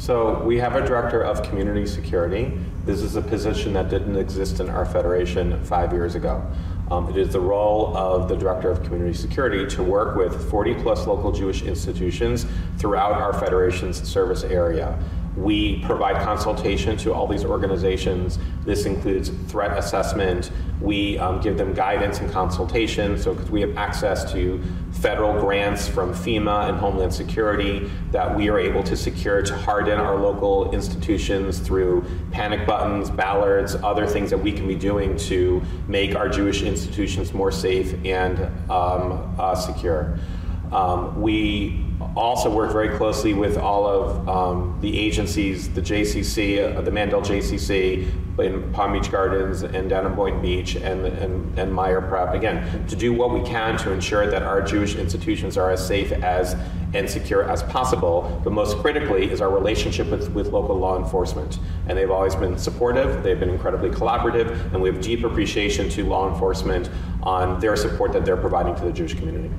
So 0.00 0.42
we 0.44 0.56
have 0.56 0.76
a 0.76 0.80
director 0.80 1.20
of 1.20 1.42
community 1.42 1.86
security. 1.86 2.58
This 2.86 3.02
is 3.02 3.16
a 3.16 3.20
position 3.20 3.74
that 3.74 3.90
didn't 3.90 4.16
exist 4.16 4.58
in 4.58 4.70
our 4.70 4.86
federation 4.86 5.62
five 5.64 5.92
years 5.92 6.14
ago. 6.14 6.42
Um, 6.90 7.10
it 7.10 7.18
is 7.18 7.34
the 7.34 7.40
role 7.40 7.94
of 7.94 8.26
the 8.26 8.34
director 8.34 8.70
of 8.70 8.82
community 8.82 9.12
security 9.12 9.66
to 9.76 9.82
work 9.82 10.16
with 10.16 10.50
40 10.50 10.76
plus 10.76 11.06
local 11.06 11.32
Jewish 11.32 11.60
institutions 11.64 12.46
throughout 12.78 13.12
our 13.12 13.34
federation's 13.34 14.02
service 14.02 14.42
area. 14.42 14.98
We 15.36 15.82
provide 15.84 16.16
consultation 16.24 16.96
to 16.98 17.12
all 17.12 17.26
these 17.26 17.44
organizations. 17.44 18.38
This 18.64 18.86
includes 18.86 19.28
threat 19.48 19.76
assessment. 19.76 20.50
We 20.80 21.18
um, 21.18 21.42
give 21.42 21.58
them 21.58 21.74
guidance 21.74 22.20
and 22.20 22.32
consultation. 22.32 23.18
So, 23.18 23.34
because 23.34 23.50
we 23.50 23.60
have 23.60 23.76
access 23.76 24.32
to 24.32 24.62
federal 25.00 25.32
grants 25.40 25.88
from 25.88 26.12
FEMA 26.12 26.68
and 26.68 26.78
Homeland 26.78 27.12
Security 27.12 27.90
that 28.10 28.36
we 28.36 28.50
are 28.50 28.58
able 28.58 28.82
to 28.82 28.96
secure 28.96 29.40
to 29.40 29.56
harden 29.56 29.98
our 29.98 30.16
local 30.16 30.70
institutions 30.72 31.58
through 31.58 32.04
panic 32.30 32.66
buttons, 32.66 33.10
bollards, 33.10 33.74
other 33.76 34.06
things 34.06 34.28
that 34.28 34.38
we 34.38 34.52
can 34.52 34.68
be 34.68 34.74
doing 34.74 35.16
to 35.16 35.62
make 35.88 36.14
our 36.14 36.28
Jewish 36.28 36.62
institutions 36.62 37.32
more 37.32 37.50
safe 37.50 37.94
and 38.04 38.40
um, 38.70 39.34
uh, 39.38 39.54
secure. 39.54 40.18
Um, 40.70 41.20
we 41.20 41.84
also 42.16 42.50
work 42.50 42.72
very 42.72 42.96
closely 42.96 43.34
with 43.34 43.56
all 43.56 43.86
of 43.86 44.28
um, 44.28 44.78
the 44.80 44.98
agencies, 44.98 45.68
the 45.70 45.82
JCC, 45.82 46.76
uh, 46.76 46.80
the 46.80 46.90
Mandel 46.90 47.20
JCC 47.20 48.10
in 48.38 48.72
Palm 48.72 48.92
Beach 48.92 49.10
Gardens 49.10 49.62
and 49.62 49.90
down 49.90 50.06
in 50.06 50.14
Boynton 50.14 50.40
Beach 50.40 50.76
and, 50.76 51.06
and, 51.06 51.58
and 51.58 51.72
Meyer 51.72 52.00
Prep, 52.00 52.34
again, 52.34 52.86
to 52.86 52.96
do 52.96 53.12
what 53.12 53.30
we 53.32 53.42
can 53.42 53.76
to 53.78 53.92
ensure 53.92 54.26
that 54.30 54.42
our 54.42 54.62
Jewish 54.62 54.94
institutions 54.96 55.56
are 55.56 55.70
as 55.70 55.86
safe 55.86 56.12
as 56.12 56.56
and 56.94 57.08
secure 57.08 57.48
as 57.48 57.62
possible. 57.64 58.40
But 58.42 58.52
most 58.52 58.78
critically 58.78 59.30
is 59.30 59.40
our 59.40 59.50
relationship 59.50 60.08
with, 60.08 60.30
with 60.30 60.48
local 60.48 60.76
law 60.76 60.98
enforcement. 60.98 61.58
And 61.86 61.96
they've 61.96 62.10
always 62.10 62.34
been 62.34 62.58
supportive, 62.58 63.22
they've 63.22 63.38
been 63.38 63.50
incredibly 63.50 63.90
collaborative, 63.90 64.50
and 64.72 64.80
we 64.80 64.90
have 64.90 65.00
deep 65.00 65.24
appreciation 65.24 65.88
to 65.90 66.04
law 66.04 66.32
enforcement 66.32 66.90
on 67.22 67.60
their 67.60 67.76
support 67.76 68.12
that 68.12 68.24
they're 68.24 68.36
providing 68.36 68.74
to 68.76 68.84
the 68.84 68.92
Jewish 68.92 69.14
community. 69.14 69.50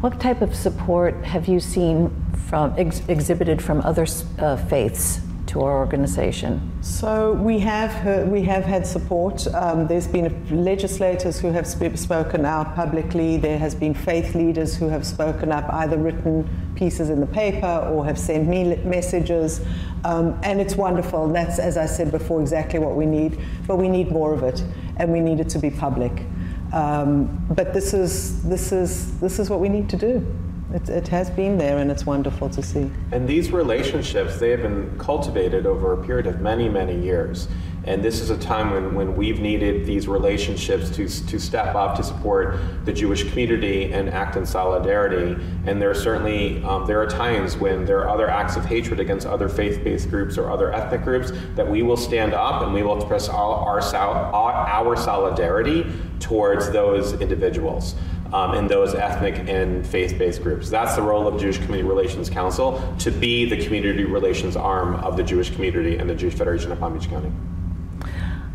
What 0.00 0.20
type 0.20 0.42
of 0.42 0.54
support 0.54 1.24
have 1.24 1.48
you 1.48 1.58
seen 1.58 2.14
from 2.46 2.72
ex- 2.78 3.02
exhibited 3.08 3.60
from 3.60 3.80
other 3.80 4.06
uh, 4.38 4.56
faiths 4.56 5.20
to 5.48 5.60
our 5.62 5.76
organization? 5.76 6.70
So 6.82 7.32
we 7.32 7.58
have 7.58 7.90
heard, 7.90 8.30
we 8.30 8.42
have 8.42 8.62
had 8.62 8.86
support. 8.86 9.44
Um, 9.48 9.88
there's 9.88 10.06
been 10.06 10.64
legislators 10.64 11.40
who 11.40 11.50
have 11.50 11.66
sp- 11.66 11.96
spoken 11.98 12.44
out 12.44 12.76
publicly. 12.76 13.38
There 13.38 13.58
has 13.58 13.74
been 13.74 13.92
faith 13.92 14.36
leaders 14.36 14.76
who 14.76 14.88
have 14.88 15.04
spoken 15.04 15.50
up, 15.50 15.68
either 15.74 15.98
written 15.98 16.48
pieces 16.76 17.10
in 17.10 17.18
the 17.18 17.26
paper 17.26 17.90
or 17.90 18.04
have 18.04 18.20
sent 18.20 18.46
me 18.46 18.76
messages. 18.84 19.66
Um, 20.04 20.38
and 20.44 20.60
it's 20.60 20.76
wonderful. 20.76 21.26
That's, 21.26 21.58
as 21.58 21.76
I 21.76 21.86
said 21.86 22.12
before, 22.12 22.40
exactly 22.40 22.78
what 22.78 22.94
we 22.94 23.04
need. 23.04 23.40
But 23.66 23.78
we 23.78 23.88
need 23.88 24.12
more 24.12 24.32
of 24.32 24.44
it, 24.44 24.62
and 24.98 25.12
we 25.12 25.18
need 25.18 25.40
it 25.40 25.48
to 25.48 25.58
be 25.58 25.70
public. 25.70 26.22
Um, 26.72 27.46
but 27.50 27.72
this 27.72 27.94
is, 27.94 28.42
this, 28.42 28.72
is, 28.72 29.18
this 29.20 29.38
is 29.38 29.48
what 29.48 29.60
we 29.60 29.68
need 29.68 29.88
to 29.90 29.96
do. 29.96 30.26
It, 30.74 30.88
it, 30.90 31.08
has 31.08 31.30
been 31.30 31.56
there 31.56 31.78
and 31.78 31.90
it's 31.90 32.04
wonderful 32.04 32.50
to 32.50 32.62
see. 32.62 32.90
And 33.10 33.26
these 33.26 33.50
relationships, 33.50 34.38
they 34.38 34.50
have 34.50 34.60
been 34.60 34.98
cultivated 34.98 35.64
over 35.64 35.94
a 35.94 36.04
period 36.04 36.26
of 36.26 36.42
many, 36.42 36.68
many 36.68 37.00
years. 37.00 37.48
And 37.88 38.04
this 38.04 38.20
is 38.20 38.28
a 38.28 38.36
time 38.36 38.70
when, 38.70 38.94
when 38.94 39.16
we've 39.16 39.40
needed 39.40 39.86
these 39.86 40.06
relationships 40.08 40.90
to, 40.90 41.08
to 41.08 41.40
step 41.40 41.74
up 41.74 41.96
to 41.96 42.02
support 42.02 42.58
the 42.84 42.92
Jewish 42.92 43.26
community 43.30 43.94
and 43.94 44.10
act 44.10 44.36
in 44.36 44.44
solidarity. 44.44 45.42
And 45.64 45.80
there 45.80 45.90
are 45.90 45.94
certainly 45.94 46.62
um, 46.64 46.84
there 46.84 47.00
are 47.00 47.06
times 47.06 47.56
when 47.56 47.86
there 47.86 48.00
are 48.00 48.10
other 48.10 48.28
acts 48.28 48.56
of 48.56 48.66
hatred 48.66 49.00
against 49.00 49.26
other 49.26 49.48
faith-based 49.48 50.10
groups 50.10 50.36
or 50.36 50.50
other 50.50 50.70
ethnic 50.70 51.02
groups 51.02 51.32
that 51.54 51.66
we 51.66 51.82
will 51.82 51.96
stand 51.96 52.34
up 52.34 52.60
and 52.60 52.74
we 52.74 52.82
will 52.82 52.94
express 52.98 53.30
our, 53.30 53.80
our, 53.80 54.52
our 54.52 54.94
solidarity 54.94 55.86
towards 56.20 56.70
those 56.70 57.14
individuals 57.22 57.94
um, 58.34 58.52
in 58.52 58.66
those 58.66 58.94
ethnic 58.94 59.48
and 59.48 59.86
faith-based 59.86 60.42
groups. 60.42 60.68
That's 60.68 60.94
the 60.94 61.00
role 61.00 61.26
of 61.26 61.40
Jewish 61.40 61.56
Community 61.56 61.88
Relations 61.88 62.28
Council 62.28 62.94
to 62.98 63.10
be 63.10 63.46
the 63.48 63.64
community 63.64 64.04
relations 64.04 64.56
arm 64.56 64.96
of 64.96 65.16
the 65.16 65.22
Jewish 65.22 65.48
community 65.48 65.96
and 65.96 66.10
the 66.10 66.14
Jewish 66.14 66.34
Federation 66.34 66.70
of 66.70 66.78
Palm 66.78 66.92
Beach 66.92 67.08
County. 67.08 67.32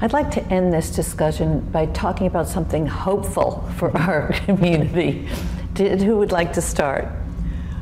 I'd 0.04 0.12
like 0.12 0.32
to 0.32 0.44
end 0.54 0.74
this 0.74 0.90
discussion 0.90 1.62
by 1.72 1.86
talking 1.86 2.28
about 2.28 2.50
something 2.50 2.86
hopeful 2.86 3.66
for 3.78 3.96
our 3.98 4.34
community. 4.46 5.30
Did, 5.76 6.02
who 6.02 6.18
would 6.18 6.34
like 6.34 6.52
to 6.54 6.62
start? 6.62 7.08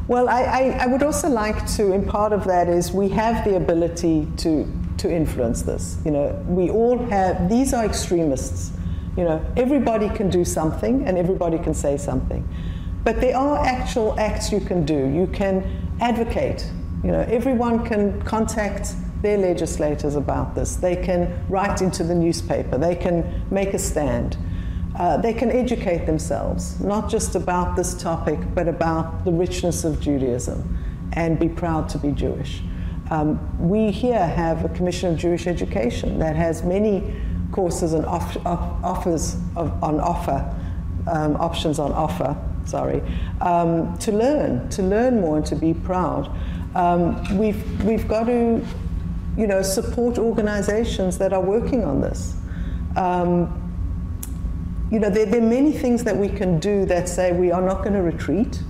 Well, 0.07 0.29
I, 0.29 0.43
I, 0.43 0.77
I, 0.81 0.85
would 0.85 1.01
also 1.01 1.29
like 1.29 1.65
to, 1.77 1.93
and 1.93 2.07
part 2.07 2.31
of 2.31 2.43
that 2.43 2.69
is 2.69 2.91
we 2.91 3.09
have 3.09 3.43
the 3.43 3.55
ability 3.55 4.27
to, 4.37 4.71
to 4.99 5.11
influence 5.11 5.63
this. 5.63 5.97
You 6.05 6.11
know, 6.11 6.45
we 6.47 6.69
all 6.69 6.99
have, 7.07 7.49
these 7.49 7.73
are 7.73 7.83
extremists. 7.83 8.71
You 9.17 9.23
know, 9.23 9.43
everybody 9.57 10.07
can 10.09 10.29
do 10.29 10.45
something 10.45 11.07
and 11.07 11.17
everybody 11.17 11.57
can 11.57 11.73
say 11.73 11.97
something. 11.97 12.47
But 13.03 13.19
there 13.19 13.35
are 13.35 13.65
actual 13.65 14.19
acts 14.19 14.51
you 14.51 14.59
can 14.59 14.85
do. 14.85 15.09
You 15.09 15.25
can 15.25 15.65
advocate. 15.99 16.69
You 17.03 17.13
know, 17.13 17.21
everyone 17.21 17.83
can 17.83 18.21
contact 18.21 18.93
their 19.21 19.37
legislators 19.37 20.15
about 20.15 20.55
this. 20.55 20.75
They 20.75 20.95
can 20.95 21.45
write 21.47 21.81
into 21.81 22.03
the 22.03 22.15
newspaper. 22.15 22.77
They 22.77 22.95
can 22.95 23.45
make 23.51 23.73
a 23.73 23.79
stand. 23.79 24.37
Uh, 24.97 25.17
they 25.17 25.33
can 25.33 25.49
educate 25.51 26.05
themselves, 26.05 26.79
not 26.81 27.09
just 27.09 27.35
about 27.35 27.75
this 27.75 27.93
topic, 27.93 28.39
but 28.53 28.67
about 28.67 29.23
the 29.23 29.31
richness 29.31 29.83
of 29.83 30.01
Judaism 30.01 30.77
and 31.13 31.39
be 31.39 31.49
proud 31.49 31.87
to 31.89 31.97
be 31.97 32.11
Jewish. 32.11 32.61
Um, 33.09 33.39
we 33.69 33.91
here 33.91 34.25
have 34.25 34.63
a 34.63 34.69
Commission 34.69 35.11
of 35.13 35.17
Jewish 35.17 35.47
Education 35.47 36.19
that 36.19 36.35
has 36.35 36.63
many 36.63 37.13
courses 37.51 37.93
and 37.93 38.05
off, 38.05 38.37
off, 38.45 38.83
offers 38.83 39.35
of, 39.55 39.83
on 39.83 39.99
offer, 39.99 40.55
um, 41.07 41.35
options 41.35 41.79
on 41.79 41.91
offer, 41.91 42.37
sorry, 42.65 43.01
um, 43.41 43.97
to 43.97 44.11
learn, 44.11 44.69
to 44.69 44.81
learn 44.81 45.19
more 45.19 45.37
and 45.37 45.45
to 45.45 45.55
be 45.55 45.73
proud. 45.73 46.31
Um, 46.75 47.37
we've, 47.37 47.83
we've 47.83 48.07
got 48.07 48.25
to, 48.25 48.65
you 49.37 49.47
know, 49.47 49.61
support 49.61 50.17
organizations 50.17 51.17
that 51.17 51.33
are 51.33 51.41
working 51.41 51.83
on 51.83 52.01
this. 52.01 52.35
Um, 52.95 53.57
you 54.91 54.99
know, 54.99 55.09
there, 55.09 55.25
there 55.25 55.41
are 55.41 55.45
many 55.45 55.71
things 55.71 56.03
that 56.03 56.17
we 56.17 56.27
can 56.27 56.59
do 56.59 56.85
that 56.85 57.07
say 57.07 57.31
we 57.31 57.51
are 57.51 57.61
not 57.61 57.77
going 57.77 57.93
to 57.93 58.01
retreat 58.01 58.61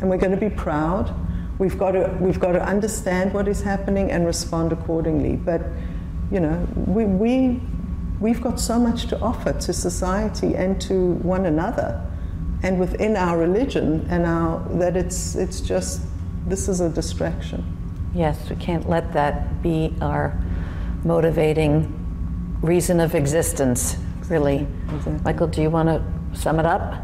and 0.00 0.08
we're 0.08 0.16
going 0.16 0.32
to 0.32 0.38
be 0.38 0.48
proud. 0.48 1.14
We've 1.58 1.78
got 1.78 1.92
to, 1.92 2.16
we've 2.20 2.40
got 2.40 2.52
to 2.52 2.64
understand 2.64 3.34
what 3.34 3.46
is 3.48 3.62
happening 3.62 4.10
and 4.10 4.24
respond 4.24 4.72
accordingly. 4.72 5.36
But, 5.36 5.62
you 6.30 6.40
know, 6.40 6.66
we, 6.86 7.04
we 7.04 7.60
we've 8.20 8.40
got 8.40 8.58
so 8.58 8.78
much 8.78 9.06
to 9.06 9.20
offer 9.20 9.52
to 9.52 9.72
society 9.72 10.56
and 10.56 10.80
to 10.80 11.12
one 11.22 11.46
another 11.46 12.04
and 12.62 12.80
within 12.80 13.16
our 13.16 13.38
religion 13.38 14.06
and 14.10 14.26
our 14.26 14.66
that 14.78 14.96
it's 14.96 15.36
it's 15.36 15.60
just 15.60 16.02
this 16.46 16.68
is 16.68 16.80
a 16.80 16.88
distraction 16.88 17.77
yes 18.14 18.48
we 18.50 18.56
can't 18.56 18.88
let 18.88 19.12
that 19.12 19.62
be 19.62 19.94
our 20.00 20.38
motivating 21.04 21.94
reason 22.62 23.00
of 23.00 23.14
existence 23.14 23.96
really. 24.28 24.66
Exactly. 24.94 25.20
michael 25.24 25.46
do 25.46 25.62
you 25.62 25.70
want 25.70 25.88
to 25.88 26.38
sum 26.38 26.60
it 26.60 26.66
up? 26.66 27.02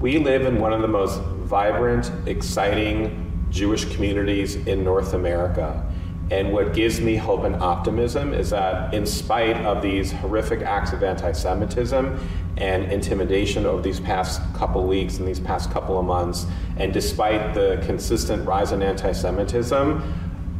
We 0.00 0.18
live 0.18 0.44
in 0.44 0.60
one 0.60 0.72
of 0.72 0.82
the 0.82 0.88
most 0.88 1.20
vibrant 1.20 2.10
exciting 2.26 3.22
jewish 3.50 3.84
communities 3.94 4.56
in 4.56 4.82
north 4.82 5.14
america 5.14 5.85
and 6.30 6.52
what 6.52 6.74
gives 6.74 7.00
me 7.00 7.14
hope 7.14 7.44
and 7.44 7.54
optimism 7.56 8.34
is 8.34 8.50
that, 8.50 8.92
in 8.92 9.06
spite 9.06 9.56
of 9.64 9.80
these 9.80 10.10
horrific 10.10 10.60
acts 10.62 10.92
of 10.92 11.02
anti 11.02 11.30
Semitism 11.30 12.18
and 12.56 12.92
intimidation 12.92 13.64
over 13.64 13.80
these 13.80 14.00
past 14.00 14.40
couple 14.54 14.84
weeks 14.86 15.18
and 15.18 15.28
these 15.28 15.38
past 15.38 15.70
couple 15.70 15.98
of 15.98 16.04
months, 16.04 16.46
and 16.78 16.92
despite 16.92 17.54
the 17.54 17.80
consistent 17.86 18.46
rise 18.46 18.72
in 18.72 18.82
anti 18.82 19.12
Semitism, 19.12 20.02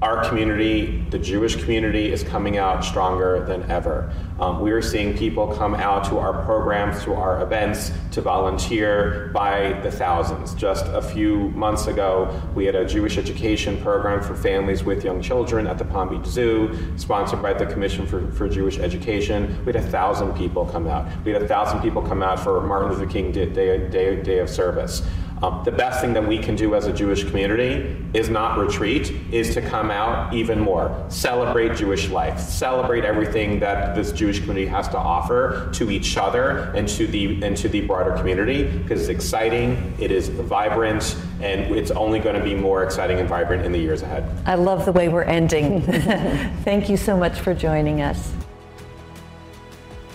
our 0.03 0.29
community, 0.29 1.05
the 1.11 1.19
Jewish 1.19 1.57
community, 1.57 2.13
is 2.13 2.23
coming 2.23 2.59
out 2.59 2.85
stronger 2.85 3.45
than 3.47 3.69
ever. 3.71 4.13
Um, 4.39 4.61
we 4.61 4.71
are 4.73 4.83
seeing 4.83 5.17
people 5.17 5.57
come 5.57 5.75
out 5.75 6.05
to 6.11 6.19
our 6.19 6.45
programs, 6.45 7.03
to 7.05 7.15
our 7.15 7.43
events, 7.43 7.93
to 8.11 8.21
volunteer 8.21 9.31
by 9.33 9.81
the 9.83 9.91
thousands. 9.91 10.55
Just 10.55 10.85
a 10.89 11.01
few 11.01 11.49
months 11.51 11.87
ago, 11.87 12.43
we 12.55 12.67
had 12.67 12.75
a 12.75 12.85
Jewish 12.85 13.17
education 13.17 13.81
program 13.81 14.23
for 14.23 14.35
families 14.35 14.85
with 14.85 15.03
young 15.03 15.23
children 15.23 15.67
at 15.67 15.79
the 15.79 15.85
Palm 15.87 16.11
Beach 16.11 16.27
Zoo, 16.31 16.77
sponsored 16.99 17.41
by 17.41 17.55
the 17.55 17.65
Commission 17.65 18.07
for, 18.07 18.31
for 18.33 18.51
Jewish 18.51 18.79
Education. 18.79 19.59
We 19.65 19.73
had 19.73 19.83
a 19.83 19.89
thousand 19.89 20.35
people 20.35 20.67
come 20.67 20.87
out. 20.87 21.09
We 21.25 21.33
had 21.33 21.43
a 21.43 21.49
thousand 21.49 21.81
people 21.81 22.03
come 22.03 22.23
out 22.23 22.39
for 22.39 22.61
Martin 22.61 22.93
Luther 22.93 23.11
King 23.11 23.33
Day, 23.33 23.47
Day, 23.47 23.89
Day, 23.89 24.23
Day 24.23 24.39
of 24.41 24.51
Service. 24.51 25.03
Um, 25.43 25.63
the 25.65 25.73
best 25.73 26.01
thing 26.01 26.15
that 26.15 26.27
we 26.27 26.39
can 26.39 26.57
do 26.57 26.75
as 26.75 26.87
a 26.87 26.93
Jewish 26.93 27.25
community 27.25 27.97
is 28.15 28.31
not 28.31 28.59
retreat, 28.59 29.13
is 29.31 29.53
to 29.53 29.61
come 29.61 29.91
out 29.91 30.33
even 30.33 30.59
more. 30.59 31.05
Celebrate 31.09 31.77
Jewish 31.77 32.09
life. 32.09 32.41
Celebrate 32.41 33.05
everything 33.05 33.61
that 33.61 33.95
this 33.95 34.13
Jewish 34.13 34.41
community 34.41 34.67
has 34.67 34.89
to 34.89 34.97
offer 34.97 35.71
to 35.75 35.91
each 35.91 36.17
other 36.17 36.73
and 36.75 36.89
to 36.89 37.07
the 37.07 37.43
and 37.43 37.55
to 37.59 37.69
the 37.69 37.83
broader 37.83 38.13
community 38.13 38.65
because 38.79 39.03
it's 39.03 39.11
exciting, 39.11 39.95
it 39.99 40.11
is 40.11 40.29
vibrant, 40.29 41.17
and 41.43 41.75
it's 41.77 41.91
only 41.91 42.19
going 42.19 42.37
to 42.37 42.43
be 42.43 42.55
more 42.55 42.83
exciting 42.83 43.19
and 43.21 43.29
vibrant 43.29 43.65
in 43.65 43.73
the 43.73 43.79
years 43.79 44.01
ahead. 44.01 44.31
I 44.47 44.55
love 44.55 44.87
the 44.87 44.93
way 44.93 45.09
we're 45.09 45.23
ending. 45.23 45.83
Thank 46.65 46.89
you 46.89 46.97
so 46.97 47.15
much 47.15 47.39
for 47.41 47.53
joining 47.53 48.01
us. 48.01 48.33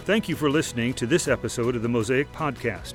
Thank 0.05 0.27
you 0.27 0.36
for 0.36 0.49
listening 0.49 0.95
to 0.95 1.05
this 1.05 1.27
episode 1.27 1.75
of 1.75 1.84
the 1.84 1.89
Mosaic 1.89 2.31
Podcast. 2.34 2.93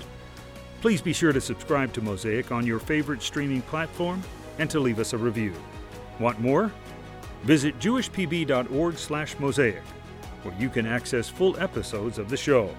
Please 0.80 1.02
be 1.02 1.12
sure 1.12 1.32
to 1.32 1.40
subscribe 1.40 1.92
to 1.94 2.00
Mosaic 2.00 2.52
on 2.52 2.64
your 2.66 2.78
favorite 2.78 3.22
streaming 3.22 3.62
platform 3.62 4.22
and 4.58 4.70
to 4.70 4.80
leave 4.80 4.98
us 4.98 5.12
a 5.12 5.18
review. 5.18 5.52
Want 6.20 6.40
more? 6.40 6.72
Visit 7.42 7.78
jewishpb.org/mosaic, 7.78 9.82
where 10.42 10.54
you 10.58 10.68
can 10.68 10.86
access 10.86 11.28
full 11.28 11.58
episodes 11.58 12.18
of 12.18 12.28
the 12.28 12.36
show. 12.36 12.74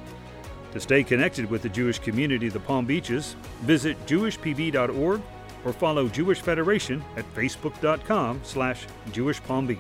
To 0.74 0.80
stay 0.80 1.04
connected 1.04 1.50
with 1.50 1.62
the 1.62 1.70
Jewish 1.70 2.00
community 2.00 2.48
of 2.48 2.54
the 2.54 2.60
Palm 2.60 2.86
Beaches, 2.86 3.36
visit 3.62 3.98
jewishpb.org 4.06 5.22
or 5.66 5.74
follow 5.74 6.08
Jewish 6.08 6.42
Federation 6.42 7.04
at 7.16 7.26
facebook.com/jewishpalmbeach. 7.34 9.78